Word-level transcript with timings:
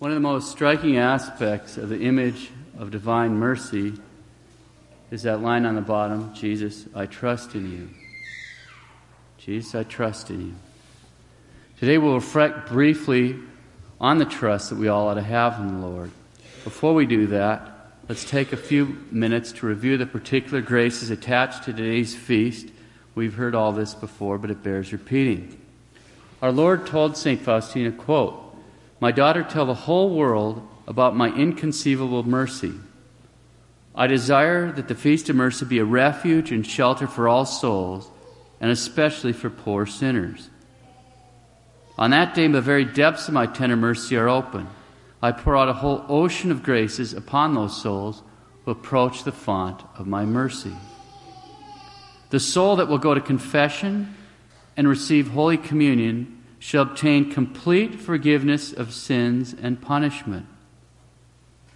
One 0.00 0.10
of 0.10 0.16
the 0.16 0.20
most 0.20 0.50
striking 0.50 0.96
aspects 0.96 1.76
of 1.76 1.88
the 1.88 2.00
image 2.00 2.50
of 2.76 2.90
divine 2.90 3.36
mercy 3.36 3.92
is 5.12 5.22
that 5.22 5.40
line 5.40 5.64
on 5.64 5.76
the 5.76 5.80
bottom 5.80 6.34
Jesus, 6.34 6.86
I 6.94 7.06
trust 7.06 7.54
in 7.54 7.70
you. 7.70 7.88
Jesus, 9.38 9.74
I 9.74 9.84
trust 9.84 10.30
in 10.30 10.48
you. 10.48 10.54
Today 11.78 11.98
we'll 11.98 12.16
reflect 12.16 12.68
briefly 12.68 13.36
on 14.00 14.18
the 14.18 14.24
trust 14.24 14.70
that 14.70 14.76
we 14.76 14.88
all 14.88 15.08
ought 15.08 15.14
to 15.14 15.22
have 15.22 15.60
in 15.60 15.80
the 15.80 15.86
Lord. 15.86 16.10
Before 16.64 16.92
we 16.92 17.06
do 17.06 17.28
that, 17.28 17.92
let's 18.08 18.28
take 18.28 18.52
a 18.52 18.56
few 18.56 18.98
minutes 19.12 19.52
to 19.52 19.66
review 19.66 19.96
the 19.96 20.06
particular 20.06 20.60
graces 20.60 21.10
attached 21.10 21.64
to 21.64 21.72
today's 21.72 22.16
feast. 22.16 22.68
We've 23.14 23.34
heard 23.34 23.54
all 23.54 23.70
this 23.70 23.94
before, 23.94 24.38
but 24.38 24.50
it 24.50 24.64
bears 24.64 24.92
repeating. 24.92 25.56
Our 26.42 26.50
Lord 26.50 26.84
told 26.84 27.16
St. 27.16 27.40
Faustina, 27.40 27.92
quote, 27.92 28.43
My 29.00 29.12
daughter, 29.12 29.42
tell 29.42 29.66
the 29.66 29.74
whole 29.74 30.14
world 30.14 30.66
about 30.86 31.16
my 31.16 31.28
inconceivable 31.34 32.22
mercy. 32.22 32.72
I 33.94 34.06
desire 34.06 34.72
that 34.72 34.88
the 34.88 34.94
Feast 34.94 35.28
of 35.28 35.36
Mercy 35.36 35.64
be 35.66 35.78
a 35.78 35.84
refuge 35.84 36.50
and 36.50 36.66
shelter 36.66 37.06
for 37.06 37.28
all 37.28 37.44
souls, 37.44 38.10
and 38.60 38.70
especially 38.70 39.32
for 39.32 39.50
poor 39.50 39.86
sinners. 39.86 40.50
On 41.96 42.10
that 42.10 42.34
day, 42.34 42.48
the 42.48 42.60
very 42.60 42.84
depths 42.84 43.28
of 43.28 43.34
my 43.34 43.46
tender 43.46 43.76
mercy 43.76 44.16
are 44.16 44.28
open. 44.28 44.68
I 45.22 45.32
pour 45.32 45.56
out 45.56 45.68
a 45.68 45.74
whole 45.74 46.04
ocean 46.08 46.50
of 46.50 46.62
graces 46.62 47.12
upon 47.12 47.54
those 47.54 47.80
souls 47.80 48.22
who 48.64 48.72
approach 48.72 49.24
the 49.24 49.32
font 49.32 49.82
of 49.96 50.06
my 50.06 50.24
mercy. 50.24 50.74
The 52.30 52.40
soul 52.40 52.76
that 52.76 52.88
will 52.88 52.98
go 52.98 53.14
to 53.14 53.20
confession 53.20 54.14
and 54.76 54.88
receive 54.88 55.28
Holy 55.28 55.56
Communion 55.56 56.42
shall 56.64 56.80
obtain 56.80 57.30
complete 57.30 57.94
forgiveness 57.94 58.72
of 58.72 58.90
sins 58.90 59.54
and 59.60 59.82
punishment. 59.82 60.46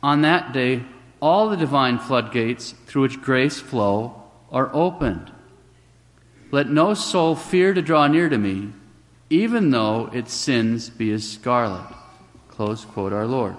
On 0.02 0.22
that 0.22 0.50
day, 0.54 0.82
all 1.20 1.50
the 1.50 1.58
divine 1.58 1.98
floodgates 1.98 2.72
through 2.86 3.02
which 3.02 3.20
grace 3.20 3.60
flow 3.60 4.22
are 4.50 4.70
opened. 4.72 5.30
Let 6.50 6.70
no 6.70 6.94
soul 6.94 7.36
fear 7.36 7.74
to 7.74 7.82
draw 7.82 8.06
near 8.06 8.30
to 8.30 8.38
me, 8.38 8.72
even 9.28 9.72
though 9.72 10.06
its 10.14 10.32
sins 10.32 10.88
be 10.88 11.12
as 11.12 11.30
scarlet. 11.30 11.94
Close 12.48 12.86
quote 12.86 13.12
our 13.12 13.26
Lord. 13.26 13.56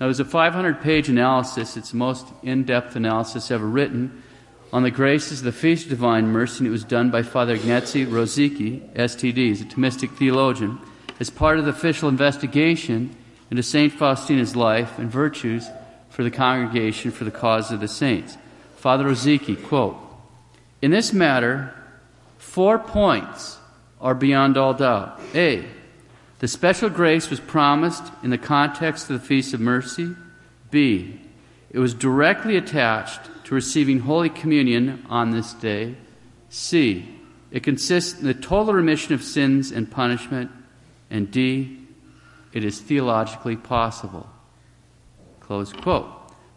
Now, 0.00 0.06
it 0.06 0.08
was 0.08 0.20
a 0.20 0.24
500 0.24 0.80
page 0.80 1.10
analysis. 1.10 1.76
It's 1.76 1.90
the 1.90 1.98
most 1.98 2.26
in 2.42 2.64
depth 2.64 2.96
analysis 2.96 3.50
ever 3.50 3.66
written 3.66 4.22
on 4.72 4.82
the 4.82 4.90
graces 4.90 5.40
of 5.40 5.44
the 5.44 5.52
Feast 5.52 5.84
of 5.84 5.90
Divine 5.90 6.28
Mercy, 6.28 6.58
and 6.58 6.66
it 6.66 6.70
was 6.70 6.84
done 6.84 7.10
by 7.10 7.22
Father 7.22 7.56
Ignacy 7.56 8.06
Różycki, 8.06 8.94
STD, 8.94 9.36
he's 9.36 9.62
a 9.62 9.64
Thomistic 9.64 10.16
theologian, 10.16 10.78
as 11.18 11.30
part 11.30 11.58
of 11.58 11.64
the 11.64 11.70
official 11.70 12.08
investigation 12.08 13.16
into 13.50 13.62
St. 13.62 13.92
Faustina's 13.92 14.54
life 14.54 14.98
and 14.98 15.10
virtues 15.10 15.68
for 16.10 16.22
the 16.22 16.30
congregation 16.30 17.10
for 17.10 17.24
the 17.24 17.30
cause 17.30 17.72
of 17.72 17.80
the 17.80 17.88
saints. 17.88 18.36
Father 18.76 19.04
Różycki, 19.04 19.62
quote, 19.64 19.96
In 20.82 20.90
this 20.90 21.12
matter, 21.12 21.74
four 22.36 22.78
points 22.78 23.58
are 24.00 24.14
beyond 24.14 24.56
all 24.56 24.74
doubt. 24.74 25.18
A. 25.34 25.64
The 26.40 26.48
special 26.48 26.90
grace 26.90 27.30
was 27.30 27.40
promised 27.40 28.04
in 28.22 28.30
the 28.30 28.38
context 28.38 29.10
of 29.10 29.20
the 29.20 29.26
Feast 29.26 29.54
of 29.54 29.60
Mercy. 29.60 30.14
B. 30.70 31.20
It 31.70 31.78
was 31.78 31.94
directly 31.94 32.56
attached 32.56 33.20
to 33.48 33.54
receiving 33.54 34.00
Holy 34.00 34.28
Communion 34.28 35.06
on 35.08 35.30
this 35.30 35.54
day. 35.54 35.94
C. 36.50 37.08
It 37.50 37.62
consists 37.62 38.20
in 38.20 38.26
the 38.26 38.34
total 38.34 38.74
remission 38.74 39.14
of 39.14 39.24
sins 39.24 39.72
and 39.72 39.90
punishment. 39.90 40.50
And 41.10 41.30
D. 41.30 41.78
It 42.52 42.62
is 42.62 42.78
theologically 42.78 43.56
possible. 43.56 44.28
Close 45.40 45.72
quote. 45.72 46.08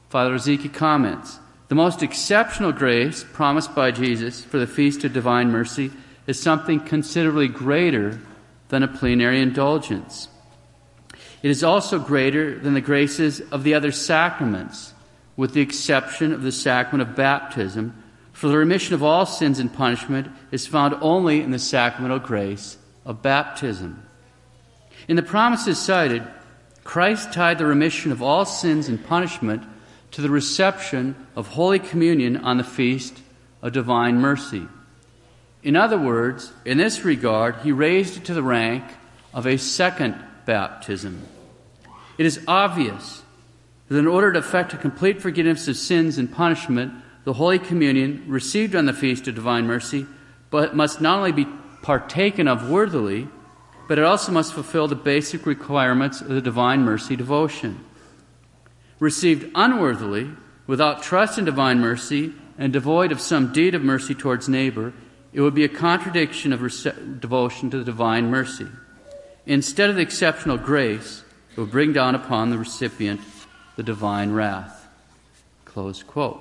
Father 0.09 0.35
Ezekiel 0.35 0.73
comments 0.73 1.39
The 1.69 1.75
most 1.75 2.03
exceptional 2.03 2.73
grace 2.73 3.23
promised 3.23 3.73
by 3.73 3.91
Jesus 3.91 4.43
for 4.43 4.59
the 4.59 4.67
Feast 4.67 5.05
of 5.05 5.13
Divine 5.13 5.49
Mercy 5.49 5.91
is 6.27 6.41
something 6.41 6.81
considerably 6.81 7.47
greater 7.47 8.19
than 8.67 8.83
a 8.83 8.89
plenary 8.89 9.41
indulgence. 9.41 10.27
It 11.41 11.51
is 11.51 11.63
also 11.63 11.99
greater 11.99 12.59
than 12.59 12.73
the 12.73 12.81
graces 12.81 13.39
of 13.39 13.63
the 13.63 13.75
other 13.75 13.93
sacraments, 13.93 14.93
with 15.41 15.55
the 15.55 15.61
exception 15.61 16.31
of 16.31 16.43
the 16.43 16.51
sacrament 16.51 17.09
of 17.09 17.15
baptism, 17.15 17.95
for 18.31 18.47
the 18.47 18.55
remission 18.55 18.93
of 18.93 19.01
all 19.01 19.25
sins 19.25 19.57
and 19.57 19.73
punishment 19.73 20.27
is 20.51 20.67
found 20.67 20.93
only 21.01 21.41
in 21.41 21.49
the 21.49 21.57
sacramental 21.57 22.19
grace 22.19 22.77
of 23.07 23.23
baptism. 23.23 24.05
In 25.07 25.15
the 25.15 25.23
promises 25.23 25.79
cited, 25.79 26.21
Christ 26.83 27.33
tied 27.33 27.57
the 27.57 27.65
remission 27.65 28.11
of 28.11 28.21
all 28.21 28.45
sins 28.45 28.87
and 28.87 29.03
punishment 29.03 29.63
to 30.11 30.21
the 30.21 30.29
reception 30.29 31.15
of 31.35 31.47
Holy 31.47 31.79
Communion 31.79 32.37
on 32.37 32.57
the 32.57 32.63
feast 32.63 33.19
of 33.63 33.73
divine 33.73 34.17
mercy. 34.17 34.67
In 35.63 35.75
other 35.75 35.97
words, 35.97 36.53
in 36.65 36.77
this 36.77 37.03
regard, 37.03 37.55
he 37.63 37.71
raised 37.71 38.15
it 38.15 38.25
to 38.25 38.35
the 38.35 38.43
rank 38.43 38.83
of 39.33 39.47
a 39.47 39.57
second 39.57 40.23
baptism. 40.45 41.25
It 42.19 42.27
is 42.27 42.43
obvious 42.47 43.23
that 43.91 43.97
in 43.97 44.07
order 44.07 44.31
to 44.31 44.39
effect 44.39 44.73
a 44.73 44.77
complete 44.77 45.21
forgiveness 45.21 45.67
of 45.67 45.75
sins 45.75 46.17
and 46.17 46.31
punishment, 46.31 46.93
the 47.25 47.33
Holy 47.33 47.59
Communion, 47.59 48.23
received 48.25 48.73
on 48.73 48.85
the 48.85 48.93
feast 48.93 49.27
of 49.27 49.35
divine 49.35 49.67
mercy, 49.67 50.05
but 50.49 50.73
must 50.73 51.01
not 51.01 51.17
only 51.17 51.33
be 51.33 51.45
partaken 51.81 52.47
of 52.47 52.69
worthily, 52.69 53.27
but 53.89 53.99
it 53.99 54.05
also 54.05 54.31
must 54.31 54.53
fulfill 54.53 54.87
the 54.87 54.95
basic 54.95 55.45
requirements 55.45 56.21
of 56.21 56.29
the 56.29 56.39
divine 56.39 56.83
mercy 56.83 57.17
devotion. 57.17 57.83
Received 58.99 59.51
unworthily, 59.55 60.29
without 60.67 61.03
trust 61.03 61.37
in 61.37 61.43
divine 61.43 61.79
mercy, 61.79 62.31
and 62.57 62.71
devoid 62.71 63.11
of 63.11 63.19
some 63.19 63.51
deed 63.51 63.75
of 63.75 63.83
mercy 63.83 64.15
towards 64.15 64.47
neighbor, 64.47 64.93
it 65.33 65.41
would 65.41 65.53
be 65.53 65.65
a 65.65 65.69
contradiction 65.69 66.53
of 66.53 66.61
rece- 66.61 67.19
devotion 67.19 67.69
to 67.69 67.79
the 67.79 67.83
divine 67.83 68.31
mercy. 68.31 68.67
Instead 69.45 69.89
of 69.89 69.97
the 69.97 70.01
exceptional 70.01 70.57
grace, 70.57 71.25
it 71.51 71.59
would 71.59 71.71
bring 71.71 71.91
down 71.91 72.15
upon 72.15 72.51
the 72.51 72.57
recipient 72.57 73.19
the 73.81 73.85
divine 73.85 74.31
wrath. 74.31 74.87
Close 75.65 76.03
quote. 76.03 76.39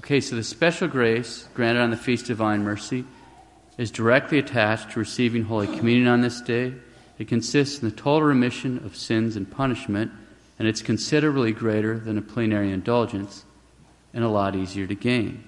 Okay, 0.00 0.22
so 0.22 0.34
the 0.34 0.42
special 0.42 0.88
grace 0.88 1.46
granted 1.52 1.82
on 1.82 1.90
the 1.90 1.98
Feast 1.98 2.22
of 2.22 2.38
Divine 2.38 2.64
Mercy 2.64 3.04
is 3.76 3.90
directly 3.90 4.38
attached 4.38 4.92
to 4.92 5.00
receiving 5.00 5.42
Holy 5.42 5.66
Communion 5.66 6.08
on 6.08 6.22
this 6.22 6.40
day. 6.40 6.72
It 7.18 7.28
consists 7.28 7.82
in 7.82 7.90
the 7.90 7.94
total 7.94 8.22
remission 8.22 8.78
of 8.86 8.96
sins 8.96 9.36
and 9.36 9.50
punishment, 9.50 10.12
and 10.58 10.66
it's 10.66 10.80
considerably 10.80 11.52
greater 11.52 11.98
than 11.98 12.16
a 12.16 12.22
plenary 12.22 12.72
indulgence 12.72 13.44
and 14.14 14.24
a 14.24 14.28
lot 14.28 14.56
easier 14.56 14.86
to 14.86 14.94
gain. 14.94 15.44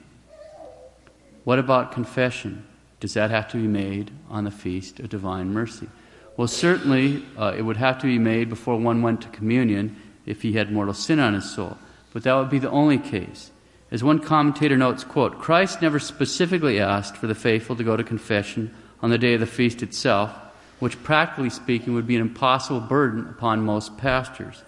What 1.44 1.58
about 1.58 1.92
confession? 1.92 2.66
Does 3.00 3.14
that 3.14 3.30
have 3.30 3.50
to 3.52 3.56
be 3.56 3.66
made 3.66 4.10
on 4.28 4.44
the 4.44 4.50
Feast 4.50 5.00
of 5.00 5.08
Divine 5.08 5.54
Mercy? 5.54 5.88
Well, 6.36 6.48
certainly 6.48 7.24
uh, 7.38 7.54
it 7.56 7.62
would 7.62 7.78
have 7.78 7.98
to 8.00 8.06
be 8.06 8.18
made 8.18 8.50
before 8.50 8.76
one 8.76 9.00
went 9.00 9.22
to 9.22 9.28
communion 9.28 10.02
if 10.26 10.42
he 10.42 10.52
had 10.52 10.72
mortal 10.72 10.92
sin 10.92 11.20
on 11.20 11.34
his 11.34 11.48
soul, 11.48 11.78
but 12.12 12.24
that 12.24 12.34
would 12.34 12.50
be 12.50 12.58
the 12.58 12.70
only 12.70 12.98
case. 12.98 13.50
As 13.90 14.02
one 14.02 14.18
commentator 14.18 14.76
notes, 14.76 15.04
quote, 15.04 15.38
Christ 15.38 15.80
never 15.80 16.00
specifically 16.00 16.80
asked 16.80 17.16
for 17.16 17.28
the 17.28 17.34
faithful 17.34 17.76
to 17.76 17.84
go 17.84 17.96
to 17.96 18.02
confession 18.02 18.74
on 19.00 19.10
the 19.10 19.18
day 19.18 19.34
of 19.34 19.40
the 19.40 19.46
feast 19.46 19.82
itself, 19.82 20.32
which 20.80 21.02
practically 21.02 21.50
speaking 21.50 21.94
would 21.94 22.06
be 22.06 22.16
an 22.16 22.22
impossible 22.22 22.80
burden 22.80 23.26
upon 23.28 23.64
most 23.64 23.96
pastors. 23.96 24.62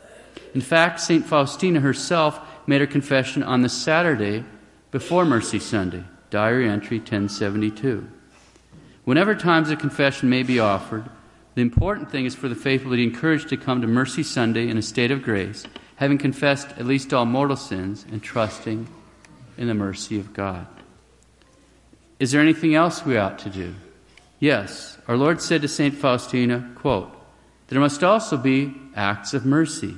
In 0.54 0.60
fact, 0.60 1.00
St. 1.00 1.26
Faustina 1.26 1.80
herself 1.80 2.40
made 2.66 2.80
her 2.80 2.86
confession 2.86 3.42
on 3.42 3.62
the 3.62 3.68
Saturday 3.68 4.44
before 4.90 5.24
Mercy 5.24 5.58
Sunday, 5.58 6.04
diary 6.30 6.68
entry 6.68 6.98
1072. 6.98 8.08
Whenever 9.04 9.34
times 9.34 9.70
of 9.70 9.78
confession 9.78 10.28
may 10.28 10.42
be 10.42 10.60
offered, 10.60 11.08
the 11.54 11.62
important 11.62 12.10
thing 12.10 12.24
is 12.24 12.34
for 12.34 12.48
the 12.48 12.54
faithful 12.54 12.90
to 12.90 12.96
be 12.96 13.04
encouraged 13.04 13.48
to 13.48 13.56
come 13.56 13.80
to 13.80 13.86
Mercy 13.86 14.22
Sunday 14.22 14.68
in 14.68 14.78
a 14.78 14.82
state 14.82 15.10
of 15.10 15.22
grace, 15.22 15.64
having 15.96 16.18
confessed 16.18 16.68
at 16.78 16.86
least 16.86 17.12
all 17.12 17.24
mortal 17.24 17.56
sins 17.56 18.06
and 18.10 18.22
trusting 18.22 18.86
in 19.56 19.66
the 19.66 19.74
mercy 19.74 20.18
of 20.18 20.32
God. 20.32 20.66
Is 22.20 22.32
there 22.32 22.40
anything 22.40 22.74
else 22.74 23.04
we 23.04 23.16
ought 23.16 23.38
to 23.40 23.50
do? 23.50 23.74
Yes. 24.40 24.98
Our 25.08 25.16
Lord 25.16 25.40
said 25.40 25.62
to 25.62 25.68
St. 25.68 25.94
Faustina, 25.94 26.70
quote, 26.76 27.10
There 27.68 27.80
must 27.80 28.04
also 28.04 28.36
be 28.36 28.74
acts 28.94 29.34
of 29.34 29.44
mercy. 29.44 29.96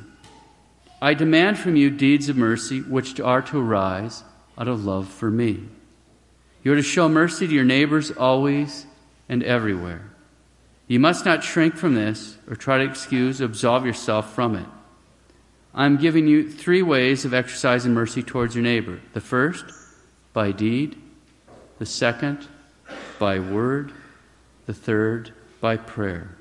I 1.03 1.15
demand 1.15 1.59
from 1.59 1.77
you 1.77 1.91
deeds 1.91 2.29
of 2.29 2.37
mercy 2.37 2.81
which 2.81 3.19
are 3.21 3.43
to 3.43 3.59
arise 3.59 4.23
out 4.59 4.69
of 4.69 4.85
love 4.85 5.09
for 5.09 5.31
me. 5.31 5.69
You 6.63 6.73
are 6.73 6.77
to 6.77 6.83
show 6.83 7.09
mercy 7.09 7.47
to 7.47 7.55
your 7.55 7.65
neighbors 7.65 8.11
always 8.11 8.87
and 9.29 9.43
everywhere. 9.43 10.11
You 10.91 10.99
must 10.99 11.25
not 11.25 11.45
shrink 11.45 11.77
from 11.77 11.95
this 11.95 12.37
or 12.49 12.57
try 12.57 12.79
to 12.79 12.85
excuse 12.85 13.41
or 13.41 13.45
absolve 13.45 13.87
yourself 13.87 14.35
from 14.35 14.57
it. 14.57 14.67
I'm 15.73 15.99
giving 15.99 16.27
you 16.27 16.51
three 16.51 16.83
ways 16.83 17.25
of 17.25 17.33
exercising 17.33 17.95
mercy 17.95 18.25
towards 18.25 18.57
your 18.57 18.65
neighbor. 18.65 18.99
The 19.13 19.21
first, 19.21 19.67
by 20.33 20.51
deed. 20.51 21.01
The 21.79 21.87
second, 21.87 22.49
by 23.21 23.39
word. 23.39 23.93
The 24.67 24.75
third, 24.75 25.33
by 25.61 25.77
prayer. 25.77 26.37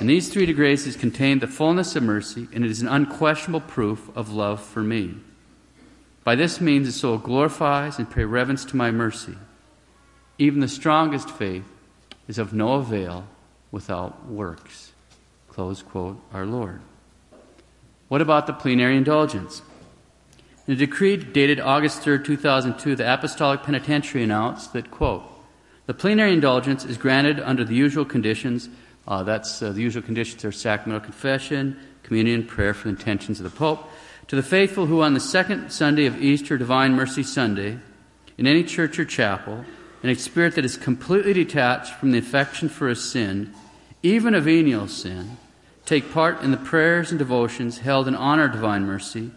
And 0.00 0.10
these 0.10 0.28
three 0.28 0.52
graces 0.52 0.96
contain 0.96 1.38
the 1.38 1.46
fullness 1.46 1.94
of 1.94 2.02
mercy, 2.02 2.48
and 2.52 2.64
it 2.64 2.70
is 2.72 2.82
an 2.82 2.88
unquestionable 2.88 3.60
proof 3.60 4.10
of 4.16 4.32
love 4.32 4.60
for 4.60 4.82
me. 4.82 5.18
By 6.24 6.34
this 6.34 6.60
means, 6.60 6.88
the 6.88 6.92
soul 6.92 7.18
glorifies 7.18 7.98
and 7.98 8.10
pays 8.10 8.26
reverence 8.26 8.64
to 8.64 8.76
my 8.76 8.90
mercy. 8.90 9.36
Even 10.36 10.58
the 10.58 10.66
strongest 10.66 11.30
faith 11.30 11.68
is 12.26 12.38
of 12.38 12.52
no 12.52 12.72
avail 12.72 13.24
without 13.76 14.26
works. 14.26 14.94
Close 15.50 15.82
quote, 15.82 16.18
our 16.32 16.46
Lord. 16.46 16.80
What 18.08 18.22
about 18.22 18.46
the 18.46 18.54
plenary 18.54 18.96
indulgence? 18.96 19.60
In 20.66 20.72
a 20.72 20.76
decree 20.76 21.18
dated 21.18 21.60
August 21.60 22.00
3, 22.00 22.24
2002, 22.24 22.96
the 22.96 23.12
Apostolic 23.12 23.62
Penitentiary 23.64 24.22
announced 24.22 24.72
that, 24.72 24.90
quote, 24.90 25.24
the 25.84 25.92
plenary 25.92 26.32
indulgence 26.32 26.86
is 26.86 26.96
granted 26.96 27.38
under 27.38 27.64
the 27.64 27.74
usual 27.74 28.06
conditions. 28.06 28.70
Uh, 29.06 29.22
that's 29.22 29.60
uh, 29.60 29.72
the 29.72 29.82
usual 29.82 30.02
conditions 30.02 30.42
are 30.46 30.52
sacramental 30.52 31.04
confession, 31.04 31.78
communion, 32.02 32.46
prayer 32.46 32.72
for 32.72 32.84
the 32.84 32.96
intentions 32.96 33.40
of 33.40 33.44
the 33.44 33.56
Pope. 33.56 33.86
To 34.28 34.36
the 34.36 34.42
faithful 34.42 34.86
who 34.86 35.02
on 35.02 35.12
the 35.12 35.20
second 35.20 35.70
Sunday 35.70 36.06
of 36.06 36.20
Easter, 36.20 36.56
Divine 36.56 36.94
Mercy 36.94 37.22
Sunday, 37.22 37.78
in 38.38 38.46
any 38.46 38.64
church 38.64 38.98
or 38.98 39.04
chapel, 39.04 39.66
in 40.02 40.08
a 40.08 40.14
spirit 40.14 40.54
that 40.54 40.64
is 40.64 40.76
completely 40.78 41.32
detached 41.32 41.92
from 41.94 42.12
the 42.12 42.18
affection 42.18 42.68
for 42.68 42.88
a 42.88 42.96
sin, 42.96 43.52
even 44.06 44.34
a 44.34 44.40
venial 44.40 44.86
sin, 44.86 45.36
take 45.84 46.12
part 46.12 46.40
in 46.40 46.52
the 46.52 46.56
prayers 46.56 47.10
and 47.10 47.18
devotions 47.18 47.78
held 47.78 48.06
in 48.06 48.14
honor 48.14 48.44
of 48.44 48.52
divine 48.52 48.84
mercy, 48.84 49.32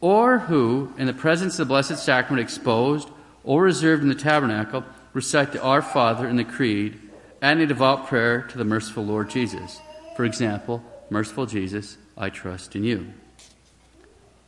or 0.00 0.38
who, 0.38 0.92
in 0.96 1.06
the 1.06 1.12
presence 1.12 1.58
of 1.58 1.68
the 1.68 1.72
Blessed 1.72 1.98
Sacrament 1.98 2.40
exposed 2.40 3.10
or 3.44 3.62
reserved 3.62 4.02
in 4.02 4.08
the 4.08 4.14
tabernacle, 4.14 4.82
recite 5.12 5.52
the 5.52 5.62
Our 5.62 5.82
Father 5.82 6.26
and 6.26 6.38
the 6.38 6.44
Creed, 6.44 6.98
and 7.42 7.60
a 7.60 7.66
devout 7.66 8.06
prayer 8.06 8.42
to 8.42 8.56
the 8.56 8.64
merciful 8.64 9.04
Lord 9.04 9.28
Jesus. 9.28 9.78
For 10.16 10.24
example, 10.24 10.82
Merciful 11.10 11.46
Jesus, 11.46 11.98
I 12.16 12.30
trust 12.30 12.76
in 12.76 12.84
you. 12.84 13.12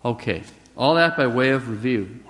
Okay, 0.05 0.43
all 0.77 0.95
that 0.95 1.17
by 1.17 1.27
way 1.27 1.51
of 1.51 1.69
review. 1.69 2.21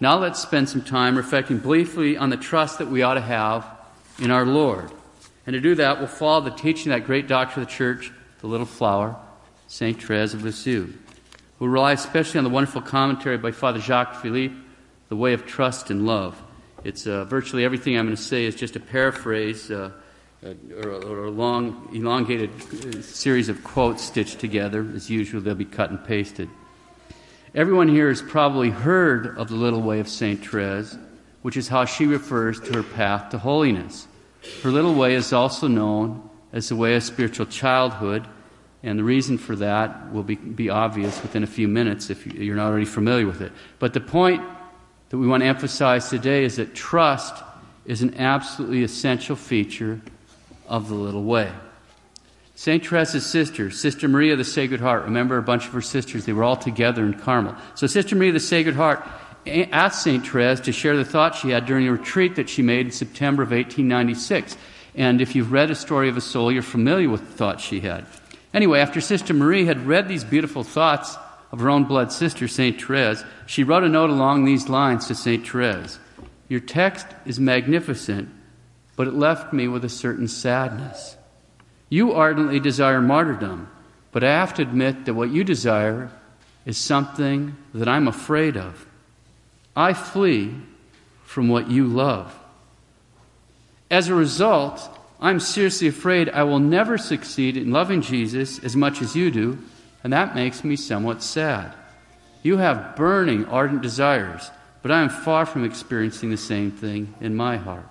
Now 0.00 0.18
let's 0.18 0.40
spend 0.40 0.68
some 0.68 0.82
time 0.82 1.16
reflecting 1.16 1.58
briefly 1.58 2.16
on 2.16 2.30
the 2.30 2.36
trust 2.36 2.78
that 2.78 2.88
we 2.88 3.02
ought 3.02 3.14
to 3.14 3.20
have 3.20 3.64
in 4.18 4.32
our 4.32 4.44
Lord. 4.44 4.90
And 5.46 5.54
to 5.54 5.60
do 5.60 5.74
that, 5.76 5.98
we'll 5.98 6.08
follow 6.08 6.40
the 6.40 6.50
teaching 6.50 6.92
of 6.92 7.00
that 7.00 7.06
great 7.06 7.26
doctor 7.26 7.60
of 7.60 7.66
the 7.66 7.72
church, 7.72 8.12
the 8.40 8.46
little 8.46 8.66
flower, 8.66 9.16
St. 9.66 10.00
Therese 10.00 10.34
of 10.34 10.44
Lisieux, 10.44 10.92
who 11.58 11.66
relies 11.66 12.04
especially 12.04 12.38
on 12.38 12.44
the 12.44 12.50
wonderful 12.50 12.82
commentary 12.82 13.38
by 13.38 13.50
Father 13.50 13.80
Jacques 13.80 14.16
Philippe, 14.16 14.54
The 15.08 15.16
Way 15.16 15.32
of 15.32 15.46
Trust 15.46 15.90
and 15.90 16.06
Love. 16.06 16.40
It's 16.84 17.06
uh, 17.06 17.24
virtually 17.24 17.64
everything 17.64 17.96
I'm 17.96 18.06
going 18.06 18.16
to 18.16 18.22
say 18.22 18.44
is 18.44 18.54
just 18.54 18.76
a 18.76 18.80
paraphrase 18.80 19.70
uh, 19.70 19.90
uh 20.44 20.54
or, 20.76 20.90
or, 20.90 21.24
a 21.26 21.30
long, 21.30 21.88
elongated 21.92 22.50
uh, 22.50 23.00
series 23.02 23.48
of 23.48 23.62
quotes 23.62 24.02
stitched 24.02 24.40
together. 24.40 24.86
As 24.94 25.08
usual, 25.08 25.40
they'll 25.40 25.54
be 25.54 25.64
cut 25.64 25.90
and 25.90 26.04
pasted. 26.04 26.48
Everyone 27.54 27.88
here 27.88 28.08
has 28.08 28.22
probably 28.22 28.70
heard 28.70 29.38
of 29.38 29.48
the 29.48 29.54
little 29.54 29.82
way 29.82 30.00
of 30.00 30.08
St. 30.08 30.44
Therese, 30.44 30.96
which 31.42 31.56
is 31.56 31.68
how 31.68 31.84
she 31.84 32.06
refers 32.06 32.58
to 32.60 32.72
her 32.72 32.82
path 32.82 33.30
to 33.30 33.38
holiness. 33.38 34.08
Her 34.62 34.70
little 34.70 34.94
way 34.94 35.14
is 35.14 35.32
also 35.32 35.68
known 35.68 36.28
as 36.52 36.68
the 36.68 36.76
way 36.76 36.94
of 36.94 37.02
spiritual 37.02 37.46
childhood, 37.46 38.26
and 38.82 38.98
the 38.98 39.04
reason 39.04 39.38
for 39.38 39.56
that 39.56 40.12
will 40.12 40.24
be, 40.24 40.34
be 40.34 40.68
obvious 40.68 41.22
within 41.22 41.42
a 41.42 41.46
few 41.46 41.68
minutes 41.68 42.10
if 42.10 42.26
you're 42.26 42.56
not 42.56 42.66
already 42.66 42.84
familiar 42.84 43.26
with 43.26 43.40
it. 43.40 43.52
But 43.78 43.94
the 43.94 44.00
point 44.00 44.42
that 45.10 45.18
we 45.18 45.26
want 45.26 45.42
to 45.42 45.46
emphasize 45.46 46.08
today 46.08 46.44
is 46.44 46.56
that 46.56 46.74
trust 46.74 47.42
is 47.84 48.02
an 48.02 48.16
absolutely 48.18 48.82
essential 48.82 49.36
feature 49.36 50.00
of 50.66 50.88
the 50.88 50.94
little 50.94 51.24
way. 51.24 51.52
St. 52.54 52.84
Teresa's 52.84 53.26
sister, 53.26 53.70
Sister 53.70 54.08
Maria 54.08 54.32
of 54.32 54.38
the 54.38 54.44
Sacred 54.44 54.80
Heart, 54.80 55.04
remember 55.04 55.36
a 55.36 55.42
bunch 55.42 55.66
of 55.66 55.72
her 55.72 55.80
sisters, 55.80 56.26
they 56.26 56.32
were 56.32 56.44
all 56.44 56.56
together 56.56 57.04
in 57.04 57.14
Carmel. 57.14 57.56
So 57.74 57.86
Sister 57.86 58.14
Maria 58.14 58.30
of 58.30 58.34
the 58.34 58.40
Sacred 58.40 58.74
Heart 58.74 59.06
asked 59.46 60.02
St. 60.02 60.26
Therese 60.26 60.60
to 60.60 60.72
share 60.72 60.96
the 60.96 61.04
thoughts 61.04 61.38
she 61.38 61.50
had 61.50 61.66
during 61.66 61.88
a 61.88 61.92
retreat 61.92 62.36
that 62.36 62.48
she 62.48 62.62
made 62.62 62.86
in 62.86 62.92
September 62.92 63.42
of 63.42 63.50
1896. 63.50 64.56
And 64.94 65.20
if 65.20 65.34
you've 65.34 65.52
read 65.52 65.70
A 65.70 65.74
Story 65.74 66.08
of 66.08 66.16
a 66.16 66.20
Soul, 66.20 66.52
you're 66.52 66.62
familiar 66.62 67.08
with 67.08 67.20
the 67.26 67.34
thoughts 67.34 67.64
she 67.64 67.80
had. 67.80 68.06
Anyway, 68.54 68.78
after 68.80 69.00
Sister 69.00 69.32
Marie 69.32 69.64
had 69.64 69.86
read 69.86 70.08
these 70.08 70.24
beautiful 70.24 70.62
thoughts 70.62 71.16
of 71.50 71.60
her 71.60 71.70
own 71.70 71.84
blood 71.84 72.12
sister, 72.12 72.46
St. 72.46 72.80
Therese, 72.80 73.24
she 73.46 73.64
wrote 73.64 73.84
a 73.84 73.88
note 73.88 74.10
along 74.10 74.44
these 74.44 74.68
lines 74.68 75.06
to 75.06 75.14
St. 75.14 75.46
Therese 75.46 75.98
Your 76.48 76.60
text 76.60 77.06
is 77.24 77.40
magnificent, 77.40 78.28
but 78.96 79.08
it 79.08 79.14
left 79.14 79.52
me 79.52 79.68
with 79.68 79.84
a 79.84 79.88
certain 79.88 80.28
sadness. 80.28 81.16
You 81.88 82.12
ardently 82.12 82.60
desire 82.60 83.00
martyrdom, 83.00 83.68
but 84.12 84.22
I 84.22 84.32
have 84.32 84.54
to 84.54 84.62
admit 84.62 85.06
that 85.06 85.14
what 85.14 85.30
you 85.30 85.44
desire 85.44 86.10
is 86.64 86.78
something 86.78 87.56
that 87.74 87.88
I'm 87.88 88.08
afraid 88.08 88.56
of. 88.56 88.86
I 89.74 89.92
flee 89.92 90.54
from 91.24 91.48
what 91.48 91.70
you 91.70 91.86
love. 91.86 92.38
As 93.90 94.08
a 94.08 94.14
result, 94.14 94.80
I'm 95.20 95.40
seriously 95.40 95.88
afraid 95.88 96.28
I 96.28 96.42
will 96.42 96.58
never 96.58 96.98
succeed 96.98 97.56
in 97.56 97.70
loving 97.70 98.02
Jesus 98.02 98.58
as 98.62 98.76
much 98.76 99.00
as 99.02 99.14
you 99.14 99.30
do 99.30 99.58
and 100.04 100.12
that 100.12 100.34
makes 100.34 100.64
me 100.64 100.76
somewhat 100.76 101.22
sad. 101.22 101.72
You 102.42 102.56
have 102.56 102.96
burning, 102.96 103.46
ardent 103.46 103.82
desires, 103.82 104.50
but 104.82 104.90
I 104.90 105.00
am 105.00 105.08
far 105.08 105.46
from 105.46 105.64
experiencing 105.64 106.30
the 106.30 106.36
same 106.36 106.72
thing 106.72 107.14
in 107.20 107.36
my 107.36 107.56
heart. 107.56 107.86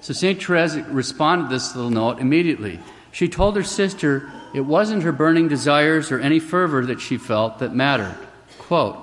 So 0.00 0.12
St. 0.12 0.42
Therese 0.42 0.76
responded 0.88 1.48
to 1.48 1.54
this 1.54 1.74
little 1.74 1.90
note 1.90 2.18
immediately. 2.18 2.80
She 3.12 3.28
told 3.28 3.56
her 3.56 3.62
sister 3.62 4.30
it 4.52 4.60
wasn't 4.60 5.04
her 5.04 5.12
burning 5.12 5.48
desires 5.48 6.10
or 6.10 6.18
any 6.18 6.40
fervor 6.40 6.84
that 6.86 7.00
she 7.00 7.16
felt 7.16 7.60
that 7.60 7.74
mattered. 7.74 8.16
Quote, 8.58 8.98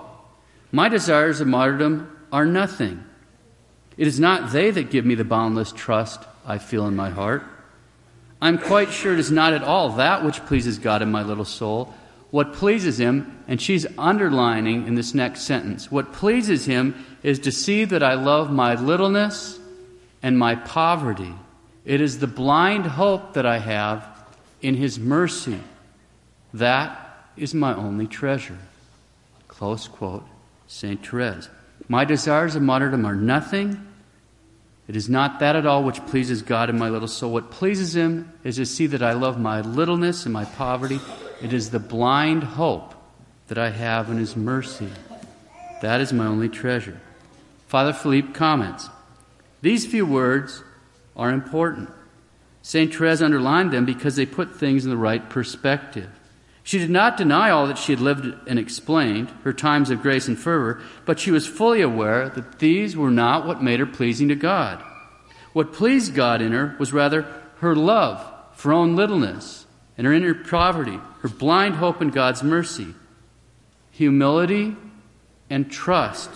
My 0.72 0.90
desires 0.90 1.42
of 1.42 1.48
martyrdom 1.48 2.16
are 2.32 2.46
nothing. 2.46 3.04
It 3.98 4.08
is 4.08 4.20
not 4.20 4.52
they 4.52 4.72
that 4.72 4.90
give 4.90 5.06
me 5.06 5.16
the 5.16 5.26
boundless 5.26 5.72
trust 5.72 6.22
I 6.46 6.58
feel 6.58 6.88
in 6.88 6.96
my 6.96 7.10
heart. 7.10 7.44
I'm 8.42 8.58
quite 8.58 8.92
sure 8.92 9.14
it 9.14 9.20
is 9.20 9.32
not 9.32 9.54
at 9.54 9.64
all 9.64 9.90
that 9.92 10.26
which 10.26 10.44
pleases 10.46 10.80
God 10.80 11.02
in 11.02 11.12
my 11.12 11.24
little 11.24 11.46
soul. 11.46 11.94
What 12.32 12.54
pleases 12.54 13.00
Him, 13.00 13.44
and 13.48 13.62
she's 13.62 13.86
underlining 13.98 14.88
in 14.88 14.96
this 14.96 15.14
next 15.14 15.42
sentence, 15.42 15.92
what 15.92 16.14
pleases 16.14 16.66
Him 16.66 16.96
is 17.22 17.40
to 17.40 17.52
see 17.52 17.86
that 17.86 18.02
I 18.02 18.14
love 18.14 18.50
my 18.50 18.76
littleness 18.76 19.60
and 20.24 20.40
my 20.40 20.56
poverty. 20.56 21.34
It 21.84 22.00
is 22.00 22.20
the 22.20 22.28
blind 22.28 22.86
hope 22.86 23.34
that 23.34 23.46
I 23.46 23.60
have 23.60 24.08
in 24.62 24.76
His 24.76 24.98
mercy. 24.98 25.60
That 26.54 27.28
is 27.36 27.54
my 27.54 27.76
only 27.76 28.08
treasure. 28.08 28.58
Close 29.48 29.88
quote, 29.88 30.26
St. 30.72 31.06
Therese. 31.06 31.50
My 31.88 32.06
desires 32.06 32.56
of 32.56 32.62
martyrdom 32.62 33.06
are 33.06 33.16
nothing 33.16 33.88
it 34.92 34.98
is 34.98 35.08
not 35.08 35.40
that 35.40 35.56
at 35.56 35.66
all 35.66 35.86
which 35.86 36.06
pleases 36.08 36.42
God 36.42 36.70
in 36.70 36.78
my 36.78 36.90
little 36.90 37.08
soul. 37.08 37.32
What 37.32 37.50
pleases 37.50 37.96
Him 37.96 38.34
is 38.44 38.58
to 38.58 38.66
see 38.66 38.88
that 38.88 39.02
I 39.02 39.14
love 39.14 39.40
my 39.40 39.62
littleness 39.62 40.26
and 40.26 40.34
my 40.34 40.44
poverty. 40.44 41.00
It 41.42 41.54
is 41.54 41.70
the 41.70 41.80
blind 41.80 42.44
hope 42.44 42.94
that 43.48 43.58
I 43.58 43.70
have 43.70 44.10
in 44.10 44.18
His 44.18 44.36
mercy. 44.36 44.90
That 45.82 46.02
is 46.02 46.12
my 46.12 46.26
only 46.26 46.50
treasure. 46.50 47.00
Father 47.68 47.94
Philippe 47.94 48.34
comments 48.34 48.90
These 49.62 49.86
few 49.86 50.06
words 50.06 50.62
are 51.16 51.30
important. 51.30 51.90
St. 52.64 52.94
Therese 52.94 53.22
underlined 53.22 53.72
them 53.72 53.86
because 53.86 54.18
they 54.18 54.26
put 54.26 54.58
things 54.58 54.84
in 54.84 54.92
the 54.92 54.98
right 54.98 55.30
perspective. 55.30 56.10
She 56.64 56.78
did 56.78 56.90
not 56.90 57.18
deny 57.18 57.50
all 57.50 57.68
that 57.68 57.78
she 57.78 57.92
had 57.92 58.02
lived 58.02 58.26
and 58.48 58.60
explained, 58.60 59.32
her 59.44 59.54
times 59.54 59.90
of 59.90 60.02
grace 60.02 60.28
and 60.28 60.38
fervor, 60.38 60.82
but 61.06 61.20
she 61.20 61.32
was 61.32 61.48
fully 61.48 61.82
aware 61.82 62.30
that 62.30 62.60
these 62.60 62.96
were 62.96 63.12
not 63.12 63.48
what 63.48 63.64
made 63.64 63.80
her 63.80 63.86
pleasing 63.86 64.28
to 64.30 64.36
God. 64.36 64.84
What 65.54 65.74
pleased 65.74 66.14
God 66.14 66.42
in 66.42 66.52
her 66.52 66.76
was 66.80 66.94
rather 66.94 67.26
her 67.60 67.76
love 67.76 68.24
for 68.54 68.70
her 68.70 68.74
own 68.74 68.96
littleness 68.96 69.66
and 69.98 70.06
her 70.06 70.14
inner 70.14 70.36
poverty, 70.36 71.00
her 71.22 71.30
blind 71.30 71.76
hope 71.76 72.02
in 72.02 72.10
God's 72.10 72.44
mercy, 72.44 72.94
humility, 73.92 74.76
and 75.50 75.70
trust. 75.70 76.30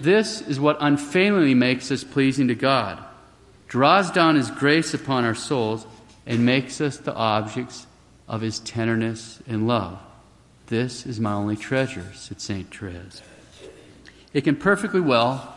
This 0.00 0.40
is 0.42 0.60
what 0.60 0.76
unfailingly 0.80 1.54
makes 1.54 1.90
us 1.90 2.04
pleasing 2.04 2.48
to 2.48 2.54
God, 2.54 3.02
draws 3.68 4.10
down 4.10 4.34
His 4.36 4.50
grace 4.50 4.92
upon 4.92 5.24
our 5.24 5.34
souls, 5.34 5.86
and 6.26 6.44
makes 6.44 6.80
us 6.80 6.98
the 6.98 7.14
objects 7.14 7.86
of 8.28 8.40
his 8.40 8.58
tenderness 8.60 9.40
and 9.46 9.66
love. 9.66 9.98
This 10.66 11.06
is 11.06 11.20
my 11.20 11.32
only 11.32 11.56
treasure, 11.56 12.12
said 12.14 12.40
St. 12.40 12.74
Therese. 12.74 13.22
It 14.32 14.42
can 14.42 14.56
perfectly 14.56 15.00
well 15.00 15.56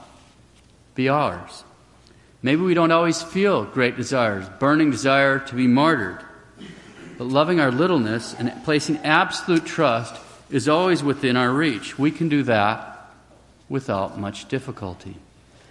be 0.96 1.10
ours. 1.10 1.64
Maybe 2.42 2.62
we 2.62 2.74
don't 2.74 2.92
always 2.92 3.22
feel 3.22 3.66
great 3.66 3.98
desires, 3.98 4.48
burning 4.60 4.92
desire 4.92 5.40
to 5.40 5.56
be 5.56 5.68
martyred. 5.68 6.24
But 7.18 7.26
loving 7.26 7.60
our 7.60 7.72
littleness 7.72 8.34
and 8.38 8.54
placing 8.64 8.98
absolute 9.00 9.66
trust 9.66 10.16
is 10.50 10.70
always 10.70 11.04
within 11.04 11.36
our 11.36 11.52
reach. 11.52 12.00
We 12.00 12.12
can 12.12 12.30
do 12.30 12.44
that 12.44 13.12
without 13.68 14.18
much 14.18 14.48
difficulty. 14.48 15.16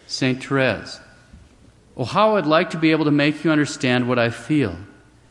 St. 0.06 0.42
Therese. 0.42 1.00
Oh, 1.96 2.04
how 2.04 2.36
I'd 2.36 2.46
like 2.46 2.70
to 2.70 2.78
be 2.78 2.90
able 2.90 3.06
to 3.06 3.10
make 3.10 3.44
you 3.44 3.50
understand 3.50 4.08
what 4.08 4.18
I 4.18 4.30
feel. 4.30 4.76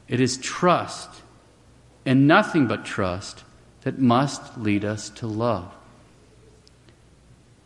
It 0.07 0.19
is 0.19 0.37
trust, 0.37 1.09
and 2.07 2.25
nothing 2.25 2.67
but 2.67 2.85
trust, 2.85 3.43
that 3.81 3.99
must 3.99 4.57
lead 4.57 4.85
us 4.85 5.09
to 5.09 5.27
love. 5.27 5.69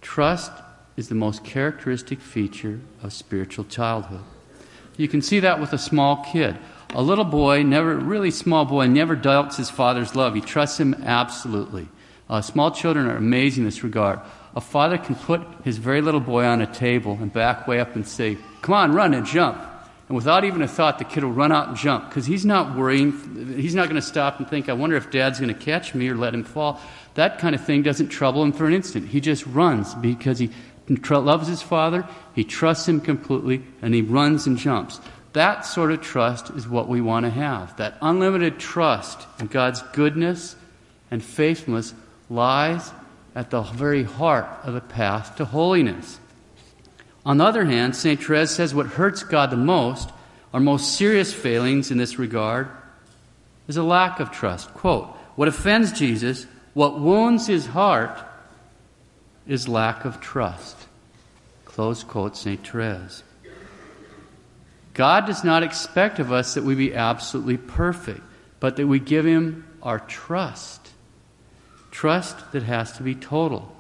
Trust 0.02 0.52
is 0.98 1.10
the 1.10 1.16
most 1.16 1.44
characteristic 1.44 2.20
feature 2.20 2.82
of 3.04 3.14
spiritual 3.14 3.66
childhood. 3.66 4.24
You 4.98 5.08
can 5.08 5.22
see 5.22 5.42
that 5.42 5.60
with 5.60 5.74
a 5.74 5.78
small 5.78 6.26
kid. 6.26 6.58
A 6.96 7.04
little 7.04 7.24
boy, 7.24 7.62
never 7.62 7.96
really 7.96 8.32
small 8.32 8.66
boy, 8.66 8.88
never 8.88 9.16
doubts 9.16 9.58
his 9.58 9.70
father's 9.70 10.16
love. 10.16 10.34
He 10.34 10.42
trusts 10.42 10.80
him 10.80 10.96
absolutely. 11.04 11.88
Uh, 12.28 12.42
small 12.42 12.72
children 12.72 13.06
are 13.06 13.18
amazing 13.18 13.62
in 13.62 13.66
this 13.66 13.84
regard. 13.84 14.22
A 14.56 14.62
father 14.62 14.98
can 14.98 15.14
put 15.14 15.42
his 15.64 15.78
very 15.78 16.02
little 16.02 16.20
boy 16.20 16.46
on 16.46 16.62
a 16.62 16.74
table 16.74 17.16
and 17.22 17.32
back 17.32 17.68
way 17.68 17.80
up 17.80 17.96
and 17.96 18.08
say, 18.08 18.40
Come 18.64 18.74
on, 18.74 18.92
run 18.92 19.14
and 19.14 19.24
jump. 19.24 19.62
And 20.12 20.18
without 20.18 20.44
even 20.44 20.62
a 20.62 20.68
thought, 20.68 21.00
the 21.00 21.06
kid 21.06 21.24
will 21.24 21.32
run 21.32 21.54
out 21.54 21.70
and 21.70 21.78
jump 21.78 22.10
because 22.10 22.26
he's 22.26 22.46
not 22.46 22.76
worrying. 22.76 23.56
He's 23.56 23.74
not 23.74 23.86
going 23.86 23.96
to 23.96 24.02
stop 24.02 24.40
and 24.40 24.50
think, 24.50 24.68
I 24.68 24.74
wonder 24.74 24.98
if 24.98 25.10
dad's 25.10 25.40
going 25.40 25.56
to 25.56 25.58
catch 25.58 25.96
me 25.96 26.10
or 26.10 26.18
let 26.18 26.34
him 26.34 26.44
fall. 26.44 26.82
That 27.14 27.40
kind 27.40 27.56
of 27.56 27.64
thing 27.64 27.82
doesn't 27.82 28.10
trouble 28.10 28.44
him 28.44 28.52
for 28.52 28.66
an 28.66 28.74
instant. 28.74 29.08
He 29.08 29.22
just 29.22 29.46
runs 29.46 29.96
because 29.96 30.40
he 30.40 30.50
loves 30.90 31.48
his 31.48 31.62
father, 31.62 32.06
he 32.36 32.44
trusts 32.44 32.90
him 32.90 33.00
completely, 33.00 33.64
and 33.82 33.94
he 33.94 34.02
runs 34.02 34.48
and 34.48 34.58
jumps. 34.58 35.00
That 35.32 35.62
sort 35.66 35.94
of 35.94 36.02
trust 36.02 36.50
is 36.50 36.68
what 36.68 36.90
we 36.90 37.00
want 37.00 37.26
to 37.26 37.30
have. 37.30 37.78
That 37.78 37.98
unlimited 38.02 38.60
trust 38.60 39.26
in 39.40 39.48
God's 39.48 39.82
goodness 39.94 40.58
and 41.10 41.24
faithfulness 41.24 41.94
lies 42.30 42.92
at 43.34 43.50
the 43.50 43.62
very 43.62 44.04
heart 44.04 44.50
of 44.64 44.74
the 44.74 44.82
path 44.82 45.38
to 45.38 45.46
holiness. 45.46 46.20
On 47.26 47.38
the 47.38 47.46
other 47.46 47.66
hand, 47.66 47.96
St. 47.96 48.22
Therese 48.22 48.52
says 48.52 48.74
what 48.74 48.88
hurts 48.88 49.24
God 49.24 49.52
the 49.52 49.58
most, 49.58 50.10
our 50.54 50.60
most 50.60 50.98
serious 50.98 51.34
failings 51.34 51.92
in 51.92 51.98
this 51.98 52.18
regard, 52.18 52.70
is 53.68 53.78
a 53.78 53.84
lack 53.84 54.20
of 54.20 54.32
trust. 54.32 54.74
Quote, 54.74 55.06
What 55.36 55.48
offends 55.48 55.92
Jesus, 55.92 56.48
what 56.74 57.00
wounds 57.00 57.48
his 57.48 57.68
heart, 57.68 58.18
is 59.48 59.68
lack 59.68 60.06
of 60.06 60.20
trust. 60.20 60.78
Close 61.66 62.04
quote, 62.04 62.36
St. 62.36 62.68
Therese. 62.68 63.24
God 64.94 65.26
does 65.26 65.44
not 65.44 65.64
expect 65.64 66.20
of 66.20 66.32
us 66.32 66.54
that 66.54 66.64
we 66.64 66.76
be 66.76 66.94
absolutely 66.94 67.58
perfect, 67.58 68.22
but 68.60 68.76
that 68.76 68.88
we 68.88 69.00
give 69.00 69.26
Him 69.26 69.66
our 69.82 70.00
trust. 70.00 70.90
Trust 71.92 72.52
that 72.52 72.64
has 72.64 72.92
to 72.94 73.04
be 73.04 73.16
total. 73.16 73.74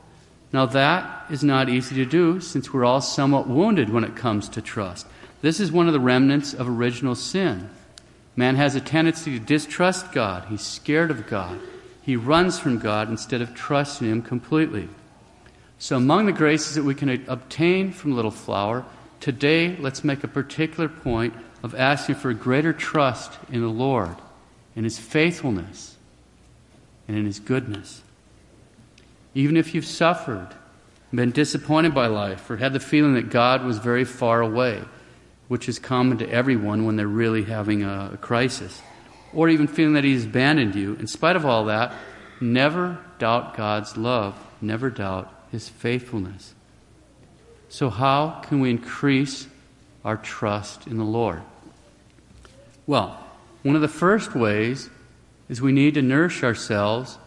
Now, 0.53 0.65
that 0.67 1.27
is 1.29 1.43
not 1.43 1.70
easy 1.70 1.96
to 1.96 2.05
do 2.05 2.41
since 2.41 2.74
we're 2.74 2.84
all 2.84 3.01
somewhat 3.01 3.48
wounded 3.48 3.89
when 3.89 4.03
it 4.03 4.15
comes 4.15 4.50
to 4.50 4.62
trust. 4.62 5.08
This 5.41 5.60
is 5.60 5.72
one 5.72 5.88
of 5.88 5.93
the 5.93 6.00
remnants 6.00 6.53
of 6.53 6.67
original 6.67 7.15
sin. 7.15 7.70
Man 8.36 8.55
has 8.55 8.75
a 8.75 8.81
tendency 8.81 9.39
to 9.39 9.46
distrust 9.46 10.12
God. 10.12 10.46
He's 10.50 10.62
scared 10.62 11.10
of 11.10 11.27
God. 11.27 11.60
He 12.01 12.15
runs 12.15 12.60
from 12.60 12.79
God 12.79 13.10
instead 13.10 13.41
of 13.41 13.55
trusting 13.55 14.08
Him 14.08 14.22
completely. 14.22 14.89
So, 15.79 15.98
among 15.98 16.25
the 16.25 16.31
graces 16.31 16.75
that 16.75 16.84
we 16.84 16.96
can 16.96 17.25
obtain 17.27 17.91
from 17.91 18.15
Little 18.15 18.31
Flower, 18.31 18.86
today 19.20 19.75
let's 19.77 20.03
make 20.03 20.24
a 20.24 20.27
particular 20.27 20.89
point 20.89 21.34
of 21.63 21.75
asking 21.75 22.15
for 22.15 22.34
greater 22.34 22.74
trust 22.74 23.31
in 23.50 23.62
the 23.62 23.67
Lord, 23.67 24.15
in 24.75 24.84
His 24.84 25.00
faithfulness, 25.00 25.96
and 27.08 27.17
in 27.17 27.25
His 27.25 27.39
goodness. 27.39 28.01
Even 29.34 29.58
if 29.58 29.74
you've 29.74 29.86
suffered, 29.86 30.50
been 31.14 31.32
disappointed 31.32 31.94
by 31.94 32.08
life, 32.08 32.50
or 32.50 32.58
had 32.58 32.74
the 32.74 32.80
feeling 32.80 33.16
that 33.16 33.30
God 33.30 33.64
was 33.64 33.80
very 33.80 34.06
far 34.06 34.42
away, 34.42 34.82
which 35.48 35.68
is 35.68 35.80
common 35.80 36.18
to 36.20 36.30
everyone 36.30 36.86
when 36.86 36.96
they're 36.96 37.08
really 37.08 37.44
having 37.44 37.84
a, 37.84 38.18
crisis, 38.22 38.82
or 39.34 39.50
even 39.50 39.68
feeling 39.68 39.94
that 39.94 40.04
He's 40.04 40.26
abandoned 40.26 40.76
you, 40.76 40.96
in 40.96 41.08
spite 41.08 41.36
of 41.36 41.46
all 41.46 41.66
that, 41.66 41.94
never 42.40 42.98
doubt 43.20 43.56
God's 43.56 43.98
love, 43.98 44.36
never 44.62 44.90
doubt 44.90 45.34
his 45.52 45.68
faithfulness. 45.68 46.56
So, 47.70 47.90
how 47.90 48.42
can 48.42 48.60
we 48.60 48.70
increase 48.70 49.48
our 50.04 50.18
trust 50.18 50.88
in 50.88 50.98
the 50.98 51.04
Lord? 51.04 51.42
Well, 52.88 53.20
one 53.64 53.76
of 53.76 53.82
the 53.82 53.88
first 53.88 54.34
ways 54.34 54.90
is 55.50 55.62
we 55.62 55.72
need 55.72 55.94
to 55.94 56.02
nourish 56.02 56.44
ourselves 56.44 57.18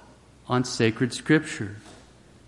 on 0.49 0.65
sacred 0.65 1.13
scripture. 1.13 1.77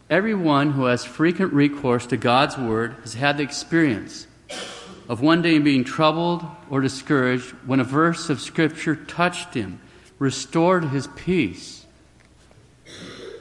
Everyone 0.08 0.70
who 0.70 0.84
has 0.84 1.04
frequent 1.04 1.52
recourse 1.52 2.06
to 2.06 2.16
God's 2.16 2.56
Word 2.56 2.94
has 3.02 3.14
had 3.14 3.38
the 3.38 3.42
experience 3.42 4.28
of 5.08 5.20
one 5.20 5.42
day 5.42 5.58
being 5.58 5.82
troubled 5.82 6.46
or 6.70 6.80
discouraged 6.80 7.50
when 7.66 7.80
a 7.80 7.84
verse 7.84 8.30
of 8.30 8.40
Scripture 8.40 8.94
touched 8.94 9.54
him, 9.54 9.80
restored 10.20 10.84
his 10.84 11.08
peace, 11.16 11.86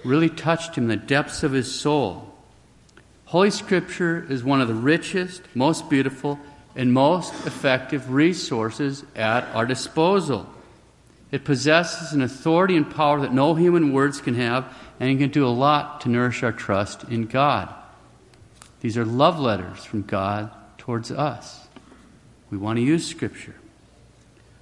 really 0.04 0.28
touched 0.28 0.76
him 0.76 0.86
in 0.86 0.90
the 0.90 1.06
depths 1.06 1.44
of 1.44 1.52
his 1.52 1.72
soul. 1.72 2.34
Holy 3.26 3.52
Scripture 3.52 4.26
is 4.28 4.44
one 4.44 4.60
of 4.60 4.68
the 4.68 4.74
richest, 4.74 5.44
most 5.54 5.88
beautiful, 5.88 6.40
and 6.76 6.92
most 6.92 7.32
effective 7.46 8.10
resources 8.10 9.06
at 9.16 9.44
our 9.54 9.68
disposal. 9.68 10.50
It 11.32 11.44
possesses 11.44 12.14
an 12.14 12.24
authority 12.24 12.76
and 12.76 12.90
power 12.90 13.22
that 13.22 13.34
no 13.34 13.54
human 13.54 13.94
words 13.94 14.20
can 14.20 14.34
have, 14.34 14.66
and 15.00 15.10
it 15.10 15.18
can 15.18 15.30
do 15.30 15.46
a 15.46 15.50
lot 15.50 16.02
to 16.02 16.10
nourish 16.10 16.44
our 16.44 16.52
trust 16.52 17.04
in 17.06 17.26
God. 17.26 17.74
These 18.82 18.98
are 18.98 19.06
love 19.06 19.40
letters 19.40 19.84
from 19.84 20.04
God 20.04 20.52
towards 20.78 21.12
us. 21.12 21.68
We 22.50 22.58
want 22.58 22.78
to 22.78 22.84
use 22.84 23.06
Scripture. 23.08 23.56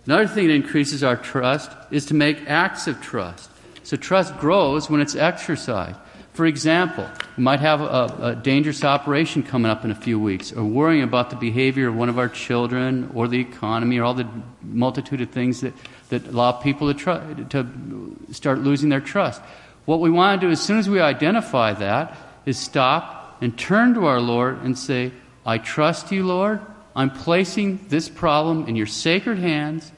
Another 0.06 0.28
thing 0.28 0.48
that 0.48 0.54
increases 0.54 1.04
our 1.04 1.16
trust 1.16 1.72
is 1.92 2.06
to 2.08 2.14
make 2.14 2.50
acts 2.50 2.88
of 2.88 3.02
trust. 3.02 3.50
So 3.84 3.98
trust 3.98 4.38
grows 4.38 4.90
when 4.90 5.02
it's 5.02 5.16
exercised. 5.16 5.98
For 6.34 6.46
example, 6.46 7.08
we 7.38 7.44
might 7.44 7.60
have 7.60 7.80
a, 7.82 8.18
a, 8.22 8.36
dangerous 8.36 8.84
operation 8.84 9.44
coming 9.44 9.70
up 9.70 9.86
in 9.86 9.92
a 9.92 9.96
few 9.96 10.20
weeks, 10.20 10.52
or 10.52 10.64
worrying 10.64 11.04
about 11.04 11.30
the 11.30 11.36
behavior 11.36 11.90
of 11.90 11.96
one 11.96 12.10
of 12.10 12.18
our 12.18 12.28
children, 12.28 13.12
or 13.14 13.28
the 13.28 13.40
economy, 13.40 14.00
or 14.00 14.04
all 14.04 14.16
the 14.16 14.28
multitude 14.64 15.22
of 15.22 15.30
things 15.30 15.62
that, 15.62 15.74
that 16.10 16.26
allow 16.28 16.52
people 16.52 16.92
to, 16.92 17.00
try, 17.00 17.34
to 17.50 17.68
start 18.32 18.60
losing 18.60 18.90
their 18.90 19.00
trust. 19.00 19.44
What 19.86 20.00
we 20.00 20.10
want 20.10 20.40
to 20.40 20.48
do 20.48 20.52
as 20.52 20.62
soon 20.62 20.80
as 20.80 20.90
we 20.90 21.02
identify 21.02 21.74
that 21.74 22.16
is 22.46 22.58
stop 22.58 23.38
and 23.42 23.58
turn 23.58 23.94
to 23.96 24.06
our 24.06 24.22
Lord 24.22 24.62
and 24.64 24.78
say, 24.78 25.12
I 25.46 25.58
trust 25.58 26.12
you, 26.12 26.26
Lord. 26.26 26.62
I'm 26.96 27.10
placing 27.10 27.88
this 27.90 28.08
problem 28.08 28.68
in 28.68 28.76
your 28.76 28.86
sacred 28.86 29.40
hands 29.40 29.92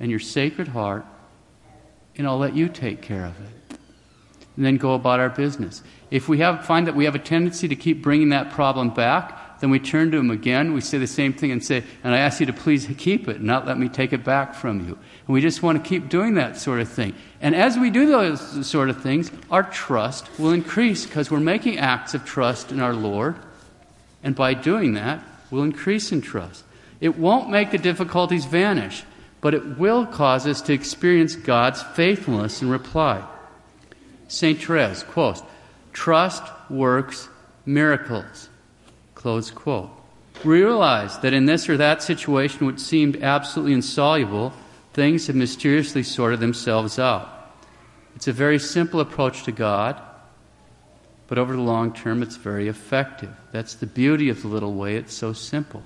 and 0.00 0.10
your 0.10 0.20
sacred 0.20 0.68
heart 0.68 1.04
and 2.18 2.26
I'll 2.26 2.38
let 2.38 2.54
you 2.54 2.68
take 2.68 3.00
care 3.00 3.24
of 3.24 3.40
it. 3.40 3.78
And 4.56 4.66
then 4.66 4.76
go 4.76 4.94
about 4.94 5.20
our 5.20 5.30
business. 5.30 5.82
If 6.10 6.28
we 6.28 6.38
have, 6.38 6.66
find 6.66 6.88
that 6.88 6.96
we 6.96 7.04
have 7.04 7.14
a 7.14 7.20
tendency 7.20 7.68
to 7.68 7.76
keep 7.76 8.02
bringing 8.02 8.30
that 8.30 8.50
problem 8.50 8.90
back, 8.90 9.37
then 9.60 9.70
we 9.70 9.78
turn 9.78 10.10
to 10.12 10.18
Him 10.18 10.30
again. 10.30 10.72
We 10.72 10.80
say 10.80 10.98
the 10.98 11.06
same 11.06 11.32
thing 11.32 11.50
and 11.50 11.64
say, 11.64 11.82
and 12.04 12.14
I 12.14 12.18
ask 12.18 12.40
you 12.40 12.46
to 12.46 12.52
please 12.52 12.86
keep 12.98 13.28
it 13.28 13.40
not 13.40 13.66
let 13.66 13.78
me 13.78 13.88
take 13.88 14.12
it 14.12 14.24
back 14.24 14.54
from 14.54 14.86
you. 14.86 14.94
And 14.94 15.34
we 15.34 15.40
just 15.40 15.62
want 15.62 15.82
to 15.82 15.88
keep 15.88 16.08
doing 16.08 16.34
that 16.34 16.56
sort 16.56 16.80
of 16.80 16.88
thing. 16.88 17.14
And 17.40 17.54
as 17.54 17.78
we 17.78 17.90
do 17.90 18.06
those 18.06 18.66
sort 18.66 18.90
of 18.90 19.02
things, 19.02 19.30
our 19.50 19.62
trust 19.62 20.28
will 20.38 20.52
increase 20.52 21.06
because 21.06 21.30
we're 21.30 21.40
making 21.40 21.78
acts 21.78 22.14
of 22.14 22.24
trust 22.24 22.72
in 22.72 22.80
our 22.80 22.94
Lord. 22.94 23.36
And 24.22 24.34
by 24.34 24.54
doing 24.54 24.94
that, 24.94 25.22
we'll 25.50 25.64
increase 25.64 26.12
in 26.12 26.20
trust. 26.20 26.64
It 27.00 27.16
won't 27.18 27.50
make 27.50 27.70
the 27.70 27.78
difficulties 27.78 28.44
vanish 28.44 29.04
but 29.40 29.54
it 29.54 29.78
will 29.78 30.06
cause 30.06 30.46
us 30.46 30.62
to 30.62 30.72
experience 30.72 31.36
God's 31.36 31.82
faithfulness 31.82 32.62
in 32.62 32.68
reply. 32.68 33.24
St. 34.26 34.60
Therese, 34.60 35.02
quote, 35.04 35.42
trust 35.92 36.42
works 36.68 37.28
miracles, 37.64 38.47
close 39.18 39.50
quote. 39.50 39.90
Realize 40.44 41.18
that 41.18 41.34
in 41.34 41.46
this 41.46 41.68
or 41.68 41.76
that 41.76 42.02
situation 42.02 42.66
which 42.66 42.78
seemed 42.78 43.20
absolutely 43.22 43.72
insoluble, 43.74 44.52
things 44.94 45.26
have 45.26 45.34
mysteriously 45.34 46.04
sorted 46.04 46.38
themselves 46.38 47.00
out. 47.00 47.28
It's 48.14 48.28
a 48.28 48.32
very 48.32 48.60
simple 48.60 49.00
approach 49.00 49.42
to 49.42 49.52
God, 49.52 50.00
but 51.26 51.36
over 51.36 51.56
the 51.56 51.62
long 51.62 51.92
term, 51.92 52.22
it's 52.22 52.36
very 52.36 52.68
effective. 52.68 53.34
That's 53.50 53.74
the 53.74 53.86
beauty 53.86 54.28
of 54.28 54.42
the 54.42 54.48
little 54.48 54.74
way, 54.74 54.94
it's 54.96 55.14
so 55.14 55.32
simple. 55.32 55.82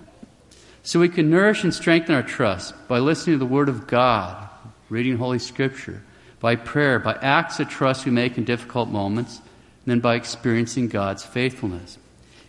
So 0.82 1.00
we 1.00 1.08
can 1.08 1.30
nourish 1.30 1.64
and 1.64 1.72
strengthen 1.72 2.14
our 2.14 2.22
trust 2.22 2.74
by 2.86 2.98
listening 2.98 3.36
to 3.36 3.44
the 3.44 3.50
Word 3.50 3.70
of 3.70 3.86
God, 3.86 4.48
reading 4.90 5.16
Holy 5.16 5.38
Scripture, 5.38 6.02
by 6.38 6.56
prayer, 6.56 6.98
by 6.98 7.14
acts 7.14 7.60
of 7.60 7.68
trust 7.70 8.04
we 8.04 8.12
make 8.12 8.36
in 8.36 8.44
difficult 8.44 8.90
moments, 8.90 9.38
and 9.38 9.86
then 9.86 10.00
by 10.00 10.16
experiencing 10.16 10.88
God's 10.88 11.24
faithfulness. 11.24 11.98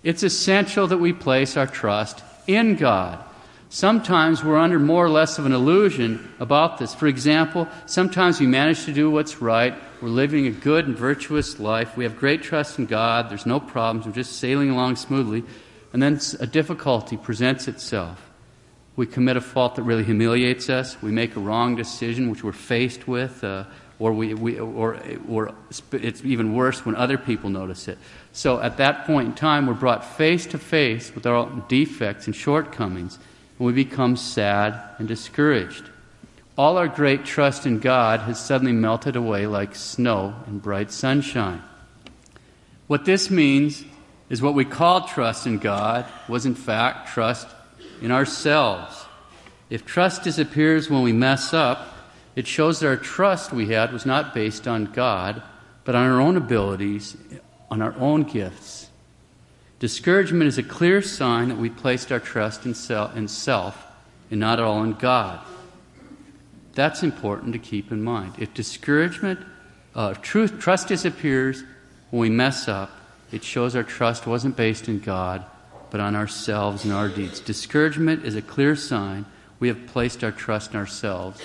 It's 0.04 0.24
essential 0.24 0.88
that 0.88 0.98
we 0.98 1.14
place 1.14 1.58
our 1.58 1.68
trust 1.68 2.24
in 2.46 2.76
God. 2.76 3.24
Sometimes 3.70 4.44
we're 4.44 4.58
under 4.58 4.78
more 4.78 5.06
or 5.06 5.10
less 5.10 5.40
of 5.40 5.48
an 5.48 5.52
illusion 5.52 6.32
about 6.40 6.78
this. 6.78 6.94
For 6.94 7.08
example, 7.08 7.68
sometimes 7.88 8.40
we 8.40 8.46
manage 8.46 8.86
to 8.86 8.94
do 8.94 9.10
what's 9.10 9.42
right. 9.42 9.74
We're 10.02 10.10
living 10.10 10.46
a 10.46 10.52
good 10.52 10.86
and 10.86 10.96
virtuous 10.96 11.60
life. 11.60 11.98
We 11.98 12.04
have 12.04 12.18
great 12.18 12.44
trust 12.44 12.78
in 12.78 12.86
God. 12.86 13.32
There's 13.32 13.48
no 13.48 13.60
problems. 13.60 14.06
We're 14.06 14.12
just 14.12 14.38
sailing 14.38 14.70
along 14.70 14.98
smoothly 14.98 15.44
and 15.94 16.02
then 16.02 16.20
a 16.40 16.48
difficulty 16.48 17.16
presents 17.18 17.68
itself. 17.68 18.30
we 18.96 19.08
commit 19.08 19.38
a 19.38 19.42
fault 19.42 19.76
that 19.76 19.82
really 19.82 20.04
humiliates 20.04 20.70
us, 20.70 21.02
we 21.02 21.12
make 21.12 21.36
a 21.36 21.40
wrong 21.40 21.76
decision 21.76 22.30
which 22.30 22.44
we're 22.44 22.52
faced 22.52 23.08
with, 23.08 23.44
uh, 23.44 23.64
or, 24.00 24.12
we, 24.14 24.34
we, 24.34 24.60
or, 24.60 25.00
or 25.30 25.54
it's 25.92 26.24
even 26.24 26.56
worse 26.56 26.86
when 26.86 26.96
other 26.96 27.18
people 27.18 27.50
notice 27.50 27.88
it. 27.88 27.98
So 28.32 28.60
at 28.60 28.78
that 28.78 29.06
point 29.06 29.30
in 29.30 29.36
time, 29.36 29.68
we're 29.68 29.74
brought 29.74 30.04
face 30.04 30.46
to 30.48 30.58
face 30.58 31.14
with 31.14 31.26
our 31.26 31.64
defects 31.68 32.26
and 32.26 32.36
shortcomings, 32.36 33.20
and 33.60 33.68
we 33.68 33.74
become 33.74 34.16
sad 34.16 34.80
and 34.98 35.08
discouraged. 35.08 35.90
All 36.58 36.78
our 36.78 36.88
great 36.88 37.26
trust 37.26 37.66
in 37.66 37.80
God 37.80 38.22
has 38.22 38.40
suddenly 38.40 38.74
melted 38.74 39.16
away 39.16 39.48
like 39.48 39.76
snow 39.76 40.36
in 40.48 40.60
bright 40.60 40.92
sunshine. 40.92 41.62
What 42.88 43.06
this 43.06 43.30
means 43.30 43.84
is 44.30 44.42
what 44.42 44.54
we 44.54 44.66
call 44.66 45.08
trust 45.08 45.48
in 45.48 45.58
God 45.58 46.06
was 46.28 46.46
in 46.46 46.56
fact 46.56 47.10
trust 47.10 47.48
in 48.02 48.12
ourselves. 48.12 49.06
If 49.70 49.86
trust 49.86 50.24
disappears 50.24 50.90
when 50.90 51.02
we 51.02 51.14
mess 51.14 51.54
up, 51.54 51.93
it 52.36 52.48
shows 52.48 52.80
that 52.80 52.88
our 52.88 52.98
trust 52.98 53.54
we 53.54 53.68
had 53.68 53.94
was 53.94 54.06
not 54.06 54.34
based 54.34 54.68
on 54.68 54.86
God, 54.86 55.42
but 55.84 55.96
on 55.96 56.10
our 56.10 56.20
own 56.20 56.36
abilities, 56.36 57.16
on 57.70 57.82
our 57.82 57.96
own 57.98 58.24
gifts. 58.24 58.90
Discouragement 59.80 60.48
is 60.48 60.58
a 60.58 60.64
clear 60.64 61.02
sign 61.02 61.50
that 61.50 61.58
we 61.58 61.70
placed 61.70 62.12
our 62.12 62.20
trust 62.20 62.66
in 62.66 62.74
self, 62.74 63.86
and 64.32 64.40
not 64.40 64.60
at 64.60 64.66
all 64.66 64.84
in 64.84 64.94
God. 64.94 65.40
That's 66.74 67.04
important 67.04 67.54
to 67.54 67.60
keep 67.60 67.92
in 67.92 68.02
mind. 68.02 68.34
If 68.40 68.54
discouragement, 68.54 69.40
uh, 69.94 70.16
truth, 70.16 70.60
trust 70.60 70.88
disappears 70.88 71.64
when 72.10 72.22
we 72.22 72.30
mess 72.30 72.68
up, 72.68 72.90
it 73.32 73.44
shows 73.44 73.76
our 73.76 73.84
trust 73.84 74.26
wasn't 74.26 74.56
based 74.56 74.88
in 74.88 75.00
God, 75.00 75.46
but 75.92 76.00
on 76.00 76.16
ourselves 76.16 76.84
and 76.84 76.94
our 76.94 77.10
deeds. 77.10 77.40
Discouragement 77.40 78.26
is 78.26 78.36
a 78.36 78.42
clear 78.42 78.76
sign 78.76 79.26
we 79.60 79.68
have 79.68 79.86
placed 79.88 80.24
our 80.24 80.32
trust 80.32 80.72
in 80.72 80.78
ourselves 80.78 81.42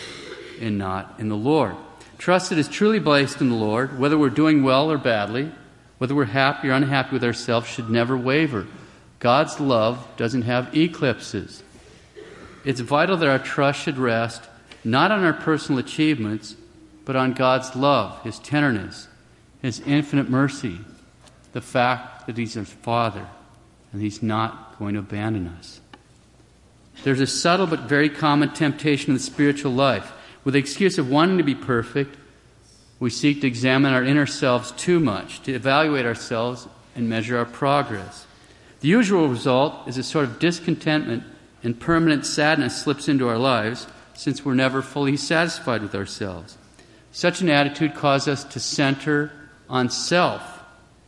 and 0.61 0.79
not 0.79 1.15
in 1.19 1.29
the 1.29 1.37
Lord. 1.37 1.77
Trust 2.19 2.51
that 2.51 2.59
is 2.59 2.69
truly 2.69 2.99
based 2.99 3.41
in 3.41 3.49
the 3.49 3.55
Lord, 3.55 3.99
whether 3.99 4.19
we're 4.19 4.31
doing 4.31 4.63
well 4.63 4.91
or 4.91 4.99
badly, 4.99 5.53
whether 5.99 6.15
we're 6.15 6.25
happy 6.25 6.69
or 6.69 6.73
unhappy 6.73 7.13
with 7.13 7.25
ourselves, 7.25 7.69
should 7.69 7.91
never 7.91 8.17
waver. 8.17 8.67
God's 9.21 9.61
love 9.61 10.07
doesn't 10.17 10.43
have 10.43 10.77
eclipses. 10.77 11.63
It's 12.65 12.81
vital 12.81 13.17
that 13.17 13.29
our 13.29 13.39
trust 13.39 13.83
should 13.83 13.99
rest 13.99 14.43
not 14.85 15.11
on 15.11 15.25
our 15.25 15.33
personal 15.33 15.79
achievements, 15.79 16.57
but 17.05 17.17
on 17.17 17.33
God's 17.33 17.75
love, 17.75 18.23
His 18.23 18.39
tenderness, 18.39 19.09
His 19.63 19.81
infinite 19.81 20.29
mercy, 20.29 20.79
the 21.53 21.61
fact 21.61 22.27
that 22.27 22.37
He's 22.37 22.57
our 22.57 22.65
Father 22.65 23.27
and 23.93 24.03
He's 24.03 24.23
not 24.23 24.79
going 24.79 24.95
to 24.95 25.01
abandon 25.01 25.49
us. 25.49 25.81
There's 27.05 27.21
a 27.21 27.27
subtle 27.27 27.67
but 27.67 27.81
very 27.81 28.09
common 28.09 28.51
temptation 28.51 29.11
in 29.11 29.15
the 29.15 29.23
spiritual 29.23 29.73
life. 29.73 30.13
With 30.45 30.55
the 30.55 30.61
excuse 30.61 30.99
of 30.99 31.11
wanting 31.11 31.39
to 31.39 31.45
be 31.45 31.55
perfect, 31.55 32.17
we 33.01 33.11
seek 33.11 33.41
to 33.41 33.47
examine 33.47 33.93
our 33.93 34.05
inner 34.05 34.27
selves 34.27 34.73
too 34.73 34.99
much, 35.01 35.43
to 35.43 35.53
evaluate 35.53 36.07
ourselves 36.07 36.69
and 36.95 37.09
measure 37.09 37.39
our 37.39 37.45
progress. 37.45 38.27
The 38.81 38.89
usual 38.89 39.29
result 39.29 39.89
is 39.89 39.99
a 39.99 40.03
sort 40.03 40.25
of 40.25 40.39
discontentment 40.39 41.25
and 41.63 41.79
permanent 41.79 42.27
sadness 42.27 42.83
slips 42.83 43.09
into 43.09 43.29
our 43.29 43.39
lives 43.39 43.87
since 44.15 44.45
we're 44.45 44.55
never 44.55 44.83
fully 44.83 45.17
satisfied 45.17 45.83
with 45.83 45.95
ourselves. 45.95 46.59
Such 47.13 47.41
an 47.41 47.49
attitude 47.49 47.95
causes 47.95 48.29
us 48.29 48.45
to 48.53 48.61
center 48.61 49.33
on 49.69 49.91
self 49.91 50.59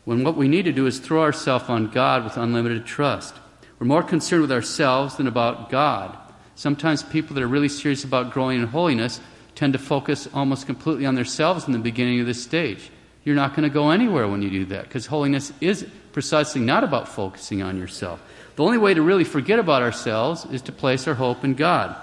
when 0.05 0.25
what 0.25 0.37
we 0.37 0.49
need 0.49 0.65
to 0.65 0.73
do 0.73 0.87
is 0.87 0.99
throw 0.99 1.23
ourselves 1.23 1.69
on 1.69 1.91
God 1.91 2.25
with 2.25 2.37
unlimited 2.37 2.87
trust. 2.87 3.35
We're 3.79 3.87
more 3.87 4.03
concerned 4.03 4.43
with 4.43 4.53
ourselves 4.53 5.17
than 5.17 5.27
about 5.27 5.71
God. 5.71 6.17
Sometimes 6.61 7.03
people 7.03 7.35
that 7.37 7.43
are 7.43 7.49
really 7.49 7.71
serious 7.71 8.05
about 8.05 8.35
growing 8.35 8.61
in 8.61 8.67
holiness 8.67 9.19
tend 9.55 9.73
to 9.73 9.79
focus 9.79 10.29
almost 10.35 10.67
completely 10.67 11.07
on 11.07 11.15
themselves 11.15 11.67
in 11.67 11.73
the 11.73 11.79
beginning 11.79 12.21
of 12.21 12.27
this 12.27 12.43
stage. 12.43 12.91
You're 13.25 13.35
not 13.35 13.57
going 13.57 13.67
to 13.67 13.73
go 13.73 13.89
anywhere 13.89 14.29
when 14.29 14.43
you 14.43 14.51
do 14.51 14.67
that 14.67 14.83
because 14.83 15.07
holiness 15.07 15.55
is 15.63 15.87
precisely 16.13 16.61
not 16.61 16.85
about 16.85 17.09
focusing 17.09 17.63
on 17.63 17.79
yourself. 17.79 18.23
The 18.57 18.63
only 18.63 18.77
way 18.77 18.93
to 18.93 19.01
really 19.01 19.25
forget 19.25 19.59
about 19.59 19.81
ourselves 19.81 20.45
is 20.53 20.61
to 20.61 20.71
place 20.71 21.09
our 21.09 21.15
hope 21.15 21.45
in 21.45 21.55
God. 21.55 21.97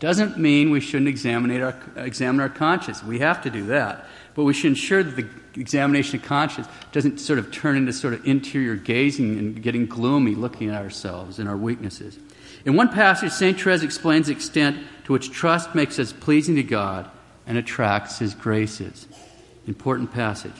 Doesn't 0.00 0.38
mean 0.38 0.70
we 0.70 0.80
shouldn't 0.80 1.10
examine 1.10 1.60
our, 1.60 1.76
examine 1.96 2.40
our 2.40 2.48
conscience. 2.48 3.04
We 3.04 3.18
have 3.18 3.42
to 3.42 3.50
do 3.50 3.66
that. 3.66 4.06
But 4.34 4.44
we 4.44 4.54
should 4.54 4.70
ensure 4.70 5.02
that 5.02 5.16
the 5.16 5.60
examination 5.60 6.18
of 6.18 6.24
conscience 6.24 6.66
doesn't 6.92 7.18
sort 7.20 7.38
of 7.38 7.52
turn 7.52 7.76
into 7.76 7.92
sort 7.92 8.14
of 8.14 8.26
interior 8.26 8.74
gazing 8.74 9.38
and 9.38 9.62
getting 9.62 9.84
gloomy 9.84 10.34
looking 10.34 10.70
at 10.70 10.80
ourselves 10.80 11.38
and 11.38 11.46
our 11.46 11.58
weaknesses. 11.58 12.18
In 12.64 12.76
one 12.76 12.88
passage, 12.88 13.32
St. 13.32 13.60
Therese 13.60 13.82
explains 13.82 14.26
the 14.26 14.32
extent 14.32 14.78
to 15.04 15.12
which 15.12 15.30
trust 15.30 15.74
makes 15.74 15.98
us 15.98 16.12
pleasing 16.12 16.56
to 16.56 16.62
God 16.62 17.10
and 17.46 17.58
attracts 17.58 18.18
His 18.18 18.34
graces. 18.34 19.08
Important 19.66 20.12
passage. 20.12 20.54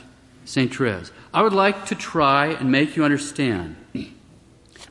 St. 0.44 0.74
Therese. 0.74 1.12
I 1.32 1.42
would 1.42 1.52
like 1.52 1.86
to 1.86 1.94
try 1.94 2.46
and 2.46 2.70
make 2.70 2.96
you 2.96 3.04
understand, 3.04 3.76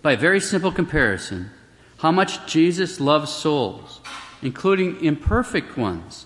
by 0.02 0.14
a 0.14 0.18
very 0.18 0.40
simple 0.40 0.72
comparison, 0.72 1.52
how 1.98 2.12
much 2.12 2.48
Jesus 2.48 3.00
loves 3.00 3.32
souls, 3.32 4.00
including 4.42 5.04
imperfect 5.04 5.78
ones, 5.78 6.26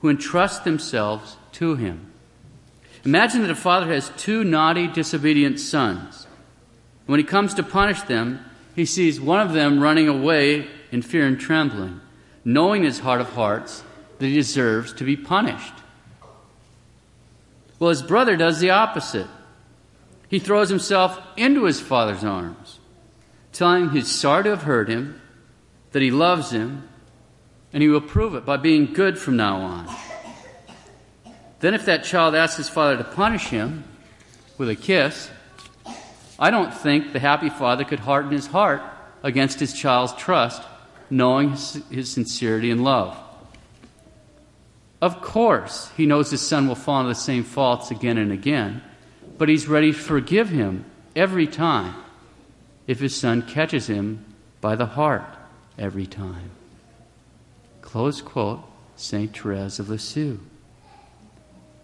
who 0.00 0.08
entrust 0.08 0.64
themselves 0.64 1.36
to 1.52 1.74
Him. 1.74 2.12
Imagine 3.04 3.42
that 3.42 3.50
a 3.50 3.56
father 3.56 3.92
has 3.92 4.10
two 4.16 4.44
naughty, 4.44 4.86
disobedient 4.86 5.60
sons. 5.60 6.26
When 7.06 7.20
he 7.20 7.24
comes 7.24 7.54
to 7.54 7.62
punish 7.62 8.02
them, 8.02 8.44
he 8.76 8.84
sees 8.84 9.18
one 9.18 9.40
of 9.40 9.54
them 9.54 9.80
running 9.80 10.06
away 10.06 10.68
in 10.92 11.00
fear 11.00 11.26
and 11.26 11.40
trembling, 11.40 11.98
knowing 12.44 12.82
in 12.82 12.86
his 12.86 12.98
heart 12.98 13.22
of 13.22 13.30
hearts 13.30 13.82
that 14.18 14.26
he 14.26 14.34
deserves 14.34 14.92
to 14.92 15.04
be 15.04 15.16
punished. 15.16 15.72
Well, 17.78 17.88
his 17.88 18.02
brother 18.02 18.36
does 18.36 18.60
the 18.60 18.70
opposite. 18.70 19.26
He 20.28 20.38
throws 20.38 20.68
himself 20.68 21.18
into 21.38 21.64
his 21.64 21.80
father's 21.80 22.22
arms, 22.22 22.78
telling 23.52 23.84
him 23.84 23.90
he's 23.92 24.10
sorry 24.10 24.44
to 24.44 24.50
have 24.50 24.62
hurt 24.62 24.90
him, 24.90 25.22
that 25.92 26.02
he 26.02 26.10
loves 26.10 26.50
him, 26.50 26.86
and 27.72 27.82
he 27.82 27.88
will 27.88 28.02
prove 28.02 28.34
it 28.34 28.44
by 28.44 28.58
being 28.58 28.92
good 28.92 29.18
from 29.18 29.36
now 29.36 29.56
on. 29.56 29.96
Then, 31.60 31.72
if 31.72 31.86
that 31.86 32.04
child 32.04 32.34
asks 32.34 32.58
his 32.58 32.68
father 32.68 32.98
to 32.98 33.04
punish 33.04 33.46
him 33.46 33.84
with 34.58 34.68
a 34.68 34.76
kiss, 34.76 35.30
I 36.38 36.50
don't 36.50 36.72
think 36.72 37.12
the 37.12 37.18
happy 37.18 37.48
father 37.48 37.84
could 37.84 38.00
harden 38.00 38.32
his 38.32 38.46
heart 38.46 38.82
against 39.22 39.58
his 39.58 39.72
child's 39.72 40.12
trust, 40.14 40.62
knowing 41.08 41.50
his, 41.50 41.82
his 41.90 42.12
sincerity 42.12 42.70
and 42.70 42.84
love. 42.84 43.16
Of 45.00 45.20
course, 45.20 45.90
he 45.96 46.06
knows 46.06 46.30
his 46.30 46.46
son 46.46 46.68
will 46.68 46.74
fall 46.74 47.00
into 47.00 47.08
the 47.08 47.14
same 47.14 47.44
faults 47.44 47.90
again 47.90 48.18
and 48.18 48.32
again, 48.32 48.82
but 49.38 49.48
he's 49.48 49.68
ready 49.68 49.92
to 49.92 49.98
forgive 49.98 50.48
him 50.48 50.84
every 51.14 51.46
time 51.46 51.94
if 52.86 53.00
his 53.00 53.14
son 53.14 53.42
catches 53.42 53.88
him 53.88 54.24
by 54.60 54.74
the 54.74 54.86
heart 54.86 55.36
every 55.78 56.06
time. 56.06 56.50
Close 57.82 58.20
quote, 58.20 58.62
St. 58.96 59.36
Therese 59.36 59.78
of 59.78 59.88
Lisieux. 59.88 60.38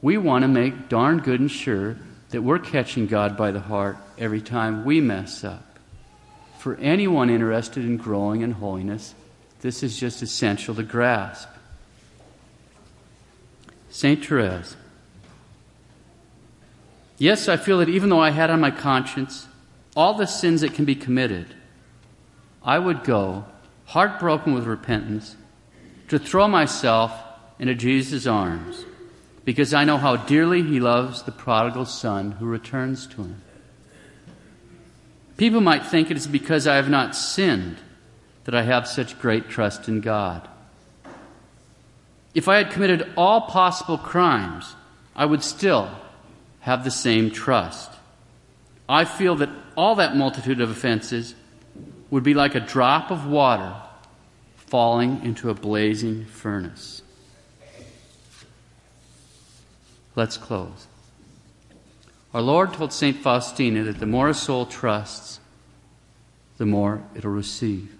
We 0.00 0.16
want 0.16 0.42
to 0.42 0.48
make 0.48 0.88
darn 0.88 1.18
good 1.18 1.40
and 1.40 1.50
sure 1.50 1.96
that 2.30 2.42
we're 2.42 2.58
catching 2.58 3.06
God 3.06 3.36
by 3.36 3.50
the 3.50 3.60
heart 3.60 3.96
every 4.22 4.40
time 4.40 4.84
we 4.84 5.00
mess 5.00 5.42
up. 5.42 5.80
For 6.60 6.76
anyone 6.76 7.28
interested 7.28 7.84
in 7.84 7.96
growing 7.96 8.42
in 8.42 8.52
holiness, 8.52 9.16
this 9.62 9.82
is 9.82 9.98
just 9.98 10.22
essential 10.22 10.76
to 10.76 10.84
grasp. 10.84 11.48
St. 13.90 14.24
Therese. 14.24 14.76
Yes, 17.18 17.48
I 17.48 17.56
feel 17.56 17.78
that 17.78 17.88
even 17.88 18.10
though 18.10 18.20
I 18.20 18.30
had 18.30 18.48
on 18.48 18.60
my 18.60 18.70
conscience 18.70 19.48
all 19.96 20.14
the 20.14 20.26
sins 20.26 20.60
that 20.60 20.72
can 20.72 20.84
be 20.84 20.94
committed, 20.94 21.48
I 22.62 22.78
would 22.78 23.02
go, 23.02 23.44
heartbroken 23.86 24.54
with 24.54 24.64
repentance, 24.64 25.36
to 26.08 26.18
throw 26.20 26.46
myself 26.46 27.12
into 27.58 27.74
Jesus' 27.74 28.26
arms 28.26 28.84
because 29.44 29.74
I 29.74 29.82
know 29.82 29.98
how 29.98 30.14
dearly 30.14 30.62
he 30.62 30.78
loves 30.78 31.24
the 31.24 31.32
prodigal 31.32 31.86
son 31.86 32.32
who 32.32 32.46
returns 32.46 33.08
to 33.08 33.22
him. 33.22 33.42
People 35.42 35.60
might 35.60 35.84
think 35.84 36.08
it 36.08 36.16
is 36.16 36.28
because 36.28 36.68
I 36.68 36.76
have 36.76 36.88
not 36.88 37.16
sinned 37.16 37.78
that 38.44 38.54
I 38.54 38.62
have 38.62 38.86
such 38.86 39.18
great 39.18 39.48
trust 39.48 39.88
in 39.88 40.00
God. 40.00 40.48
If 42.32 42.46
I 42.46 42.58
had 42.58 42.70
committed 42.70 43.10
all 43.16 43.40
possible 43.40 43.98
crimes, 43.98 44.76
I 45.16 45.24
would 45.24 45.42
still 45.42 45.90
have 46.60 46.84
the 46.84 46.92
same 46.92 47.32
trust. 47.32 47.90
I 48.88 49.04
feel 49.04 49.34
that 49.34 49.48
all 49.76 49.96
that 49.96 50.14
multitude 50.14 50.60
of 50.60 50.70
offenses 50.70 51.34
would 52.08 52.22
be 52.22 52.34
like 52.34 52.54
a 52.54 52.60
drop 52.60 53.10
of 53.10 53.26
water 53.26 53.74
falling 54.54 55.24
into 55.24 55.50
a 55.50 55.54
blazing 55.54 56.24
furnace. 56.26 57.02
Let's 60.14 60.36
close. 60.36 60.86
Our 62.34 62.40
Lord 62.40 62.72
told 62.72 62.94
St. 62.94 63.16
Faustina 63.16 63.84
that 63.84 63.98
the 63.98 64.06
more 64.06 64.30
a 64.30 64.34
soul 64.34 64.64
trusts, 64.64 65.38
the 66.56 66.64
more 66.64 67.02
it'll 67.14 67.30
receive. 67.30 67.94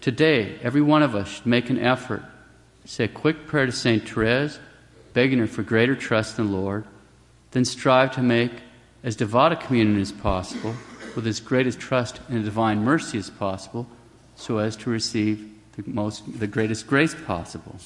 Today, 0.00 0.58
every 0.60 0.80
one 0.80 1.04
of 1.04 1.14
us 1.14 1.28
should 1.28 1.46
make 1.46 1.70
an 1.70 1.78
effort, 1.78 2.24
say 2.84 3.04
a 3.04 3.08
quick 3.08 3.46
prayer 3.46 3.66
to 3.66 3.72
St. 3.72 4.08
Therese, 4.08 4.58
begging 5.12 5.38
her 5.38 5.46
for 5.46 5.62
greater 5.62 5.94
trust 5.94 6.38
in 6.38 6.46
the 6.46 6.52
Lord, 6.52 6.84
then 7.52 7.64
strive 7.64 8.12
to 8.12 8.22
make 8.22 8.52
as 9.04 9.14
devout 9.14 9.52
a 9.52 9.56
communion 9.56 10.00
as 10.00 10.10
possible, 10.10 10.74
with 11.14 11.26
as 11.28 11.38
great 11.38 11.66
as 11.66 11.76
trust 11.76 12.20
in 12.28 12.38
the 12.38 12.42
divine 12.42 12.82
mercy 12.82 13.18
as 13.18 13.30
possible, 13.30 13.86
so 14.34 14.58
as 14.58 14.76
to 14.76 14.90
receive 14.90 15.48
the, 15.76 15.84
most, 15.86 16.40
the 16.40 16.46
greatest 16.48 16.88
grace 16.88 17.14
possible. 17.14 17.76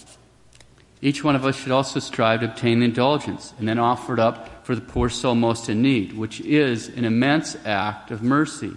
Each 1.03 1.23
one 1.23 1.37
of 1.37 1.45
us 1.45 1.57
should 1.57 1.73
also 1.73 2.01
strive 2.01 2.41
to 2.41 2.47
obtain 2.47 2.81
the 2.81 2.87
indulgence 2.87 3.55
and 3.59 3.69
then 3.69 3.79
offer 3.79 4.15
it 4.15 4.19
up 4.19 4.60
for 4.71 4.77
the 4.77 4.81
poor 4.83 5.09
soul 5.09 5.35
most 5.35 5.69
in 5.69 5.83
need, 5.83 6.13
which 6.13 6.41
is 6.43 6.87
an 6.91 7.05
immense 7.05 7.57
act 7.65 8.13
of 8.13 8.23
mercy. 8.23 8.71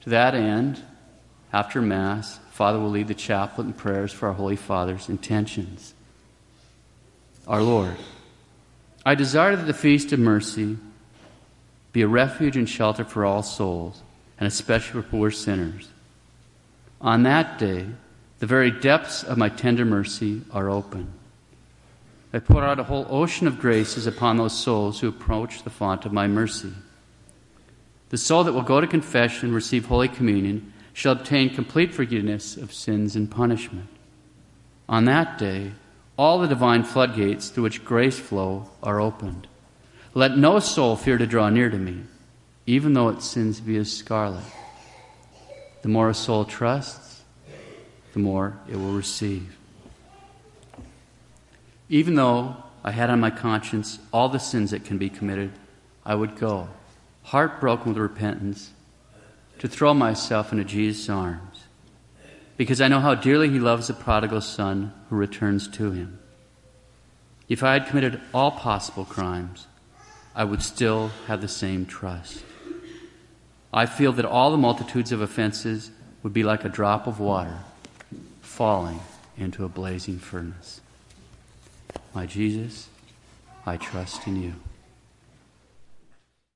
To 0.00 0.10
that 0.10 0.34
end, 0.34 0.82
after 1.52 1.80
Mass, 1.80 2.40
Father 2.50 2.80
will 2.80 2.90
lead 2.90 3.06
the 3.06 3.14
chaplet 3.14 3.68
in 3.68 3.72
prayers 3.72 4.12
for 4.12 4.26
our 4.26 4.32
Holy 4.32 4.56
Father's 4.56 5.08
intentions. 5.08 5.94
Our 7.46 7.62
Lord, 7.62 7.94
I 9.04 9.14
desire 9.14 9.54
that 9.54 9.68
the 9.68 9.72
feast 9.72 10.12
of 10.12 10.18
mercy 10.18 10.76
be 11.92 12.02
a 12.02 12.08
refuge 12.08 12.56
and 12.56 12.68
shelter 12.68 13.04
for 13.04 13.24
all 13.24 13.44
souls, 13.44 14.02
and 14.40 14.48
especially 14.48 15.02
for 15.02 15.08
poor 15.08 15.30
sinners. 15.30 15.88
On 17.00 17.22
that 17.22 17.60
day, 17.60 17.86
the 18.40 18.46
very 18.46 18.72
depths 18.72 19.22
of 19.22 19.38
my 19.38 19.50
tender 19.50 19.84
mercy 19.84 20.42
are 20.50 20.68
open. 20.68 21.12
I 22.36 22.38
pour 22.38 22.62
out 22.62 22.78
a 22.78 22.84
whole 22.84 23.06
ocean 23.08 23.46
of 23.46 23.58
graces 23.58 24.06
upon 24.06 24.36
those 24.36 24.52
souls 24.52 25.00
who 25.00 25.08
approach 25.08 25.62
the 25.62 25.70
font 25.70 26.04
of 26.04 26.12
my 26.12 26.26
mercy. 26.26 26.70
The 28.10 28.18
soul 28.18 28.44
that 28.44 28.52
will 28.52 28.60
go 28.60 28.78
to 28.78 28.86
confession 28.86 29.46
and 29.46 29.54
receive 29.54 29.86
Holy 29.86 30.06
Communion 30.06 30.74
shall 30.92 31.12
obtain 31.12 31.54
complete 31.54 31.94
forgiveness 31.94 32.58
of 32.58 32.74
sins 32.74 33.16
and 33.16 33.30
punishment. 33.30 33.88
On 34.86 35.06
that 35.06 35.38
day, 35.38 35.72
all 36.18 36.38
the 36.38 36.46
divine 36.46 36.84
floodgates 36.84 37.48
through 37.48 37.62
which 37.62 37.86
grace 37.86 38.18
flow 38.18 38.68
are 38.82 39.00
opened. 39.00 39.46
Let 40.12 40.36
no 40.36 40.58
soul 40.58 40.94
fear 40.94 41.16
to 41.16 41.26
draw 41.26 41.48
near 41.48 41.70
to 41.70 41.78
me, 41.78 42.02
even 42.66 42.92
though 42.92 43.08
its 43.08 43.24
sins 43.24 43.60
be 43.60 43.78
as 43.78 43.90
scarlet. 43.90 44.44
The 45.80 45.88
more 45.88 46.10
a 46.10 46.14
soul 46.14 46.44
trusts, 46.44 47.22
the 48.12 48.18
more 48.18 48.58
it 48.68 48.76
will 48.76 48.92
receive. 48.92 49.56
Even 51.88 52.14
though 52.14 52.56
I 52.82 52.90
had 52.90 53.10
on 53.10 53.20
my 53.20 53.30
conscience 53.30 53.98
all 54.12 54.28
the 54.28 54.38
sins 54.38 54.70
that 54.70 54.84
can 54.84 54.98
be 54.98 55.08
committed, 55.08 55.52
I 56.04 56.14
would 56.14 56.36
go, 56.36 56.68
heartbroken 57.24 57.92
with 57.92 57.98
repentance, 57.98 58.72
to 59.58 59.68
throw 59.68 59.94
myself 59.94 60.52
into 60.52 60.64
Jesus' 60.64 61.08
arms, 61.08 61.64
because 62.56 62.80
I 62.80 62.88
know 62.88 63.00
how 63.00 63.14
dearly 63.14 63.48
He 63.48 63.58
loves 63.58 63.86
the 63.86 63.94
prodigal 63.94 64.40
son 64.40 64.92
who 65.08 65.16
returns 65.16 65.68
to 65.68 65.92
Him. 65.92 66.18
If 67.48 67.62
I 67.62 67.74
had 67.74 67.86
committed 67.86 68.20
all 68.34 68.50
possible 68.50 69.04
crimes, 69.04 69.66
I 70.34 70.44
would 70.44 70.62
still 70.62 71.12
have 71.26 71.40
the 71.40 71.48
same 71.48 71.86
trust. 71.86 72.44
I 73.72 73.86
feel 73.86 74.12
that 74.12 74.24
all 74.24 74.50
the 74.50 74.56
multitudes 74.56 75.12
of 75.12 75.20
offenses 75.20 75.90
would 76.22 76.32
be 76.32 76.42
like 76.42 76.64
a 76.64 76.68
drop 76.68 77.06
of 77.06 77.20
water 77.20 77.58
falling 78.40 79.00
into 79.36 79.64
a 79.64 79.68
blazing 79.68 80.18
furnace. 80.18 80.80
My 82.16 82.24
Jesus, 82.24 82.88
I 83.66 83.76
trust 83.76 84.26
in 84.26 84.42
you. 84.42 84.54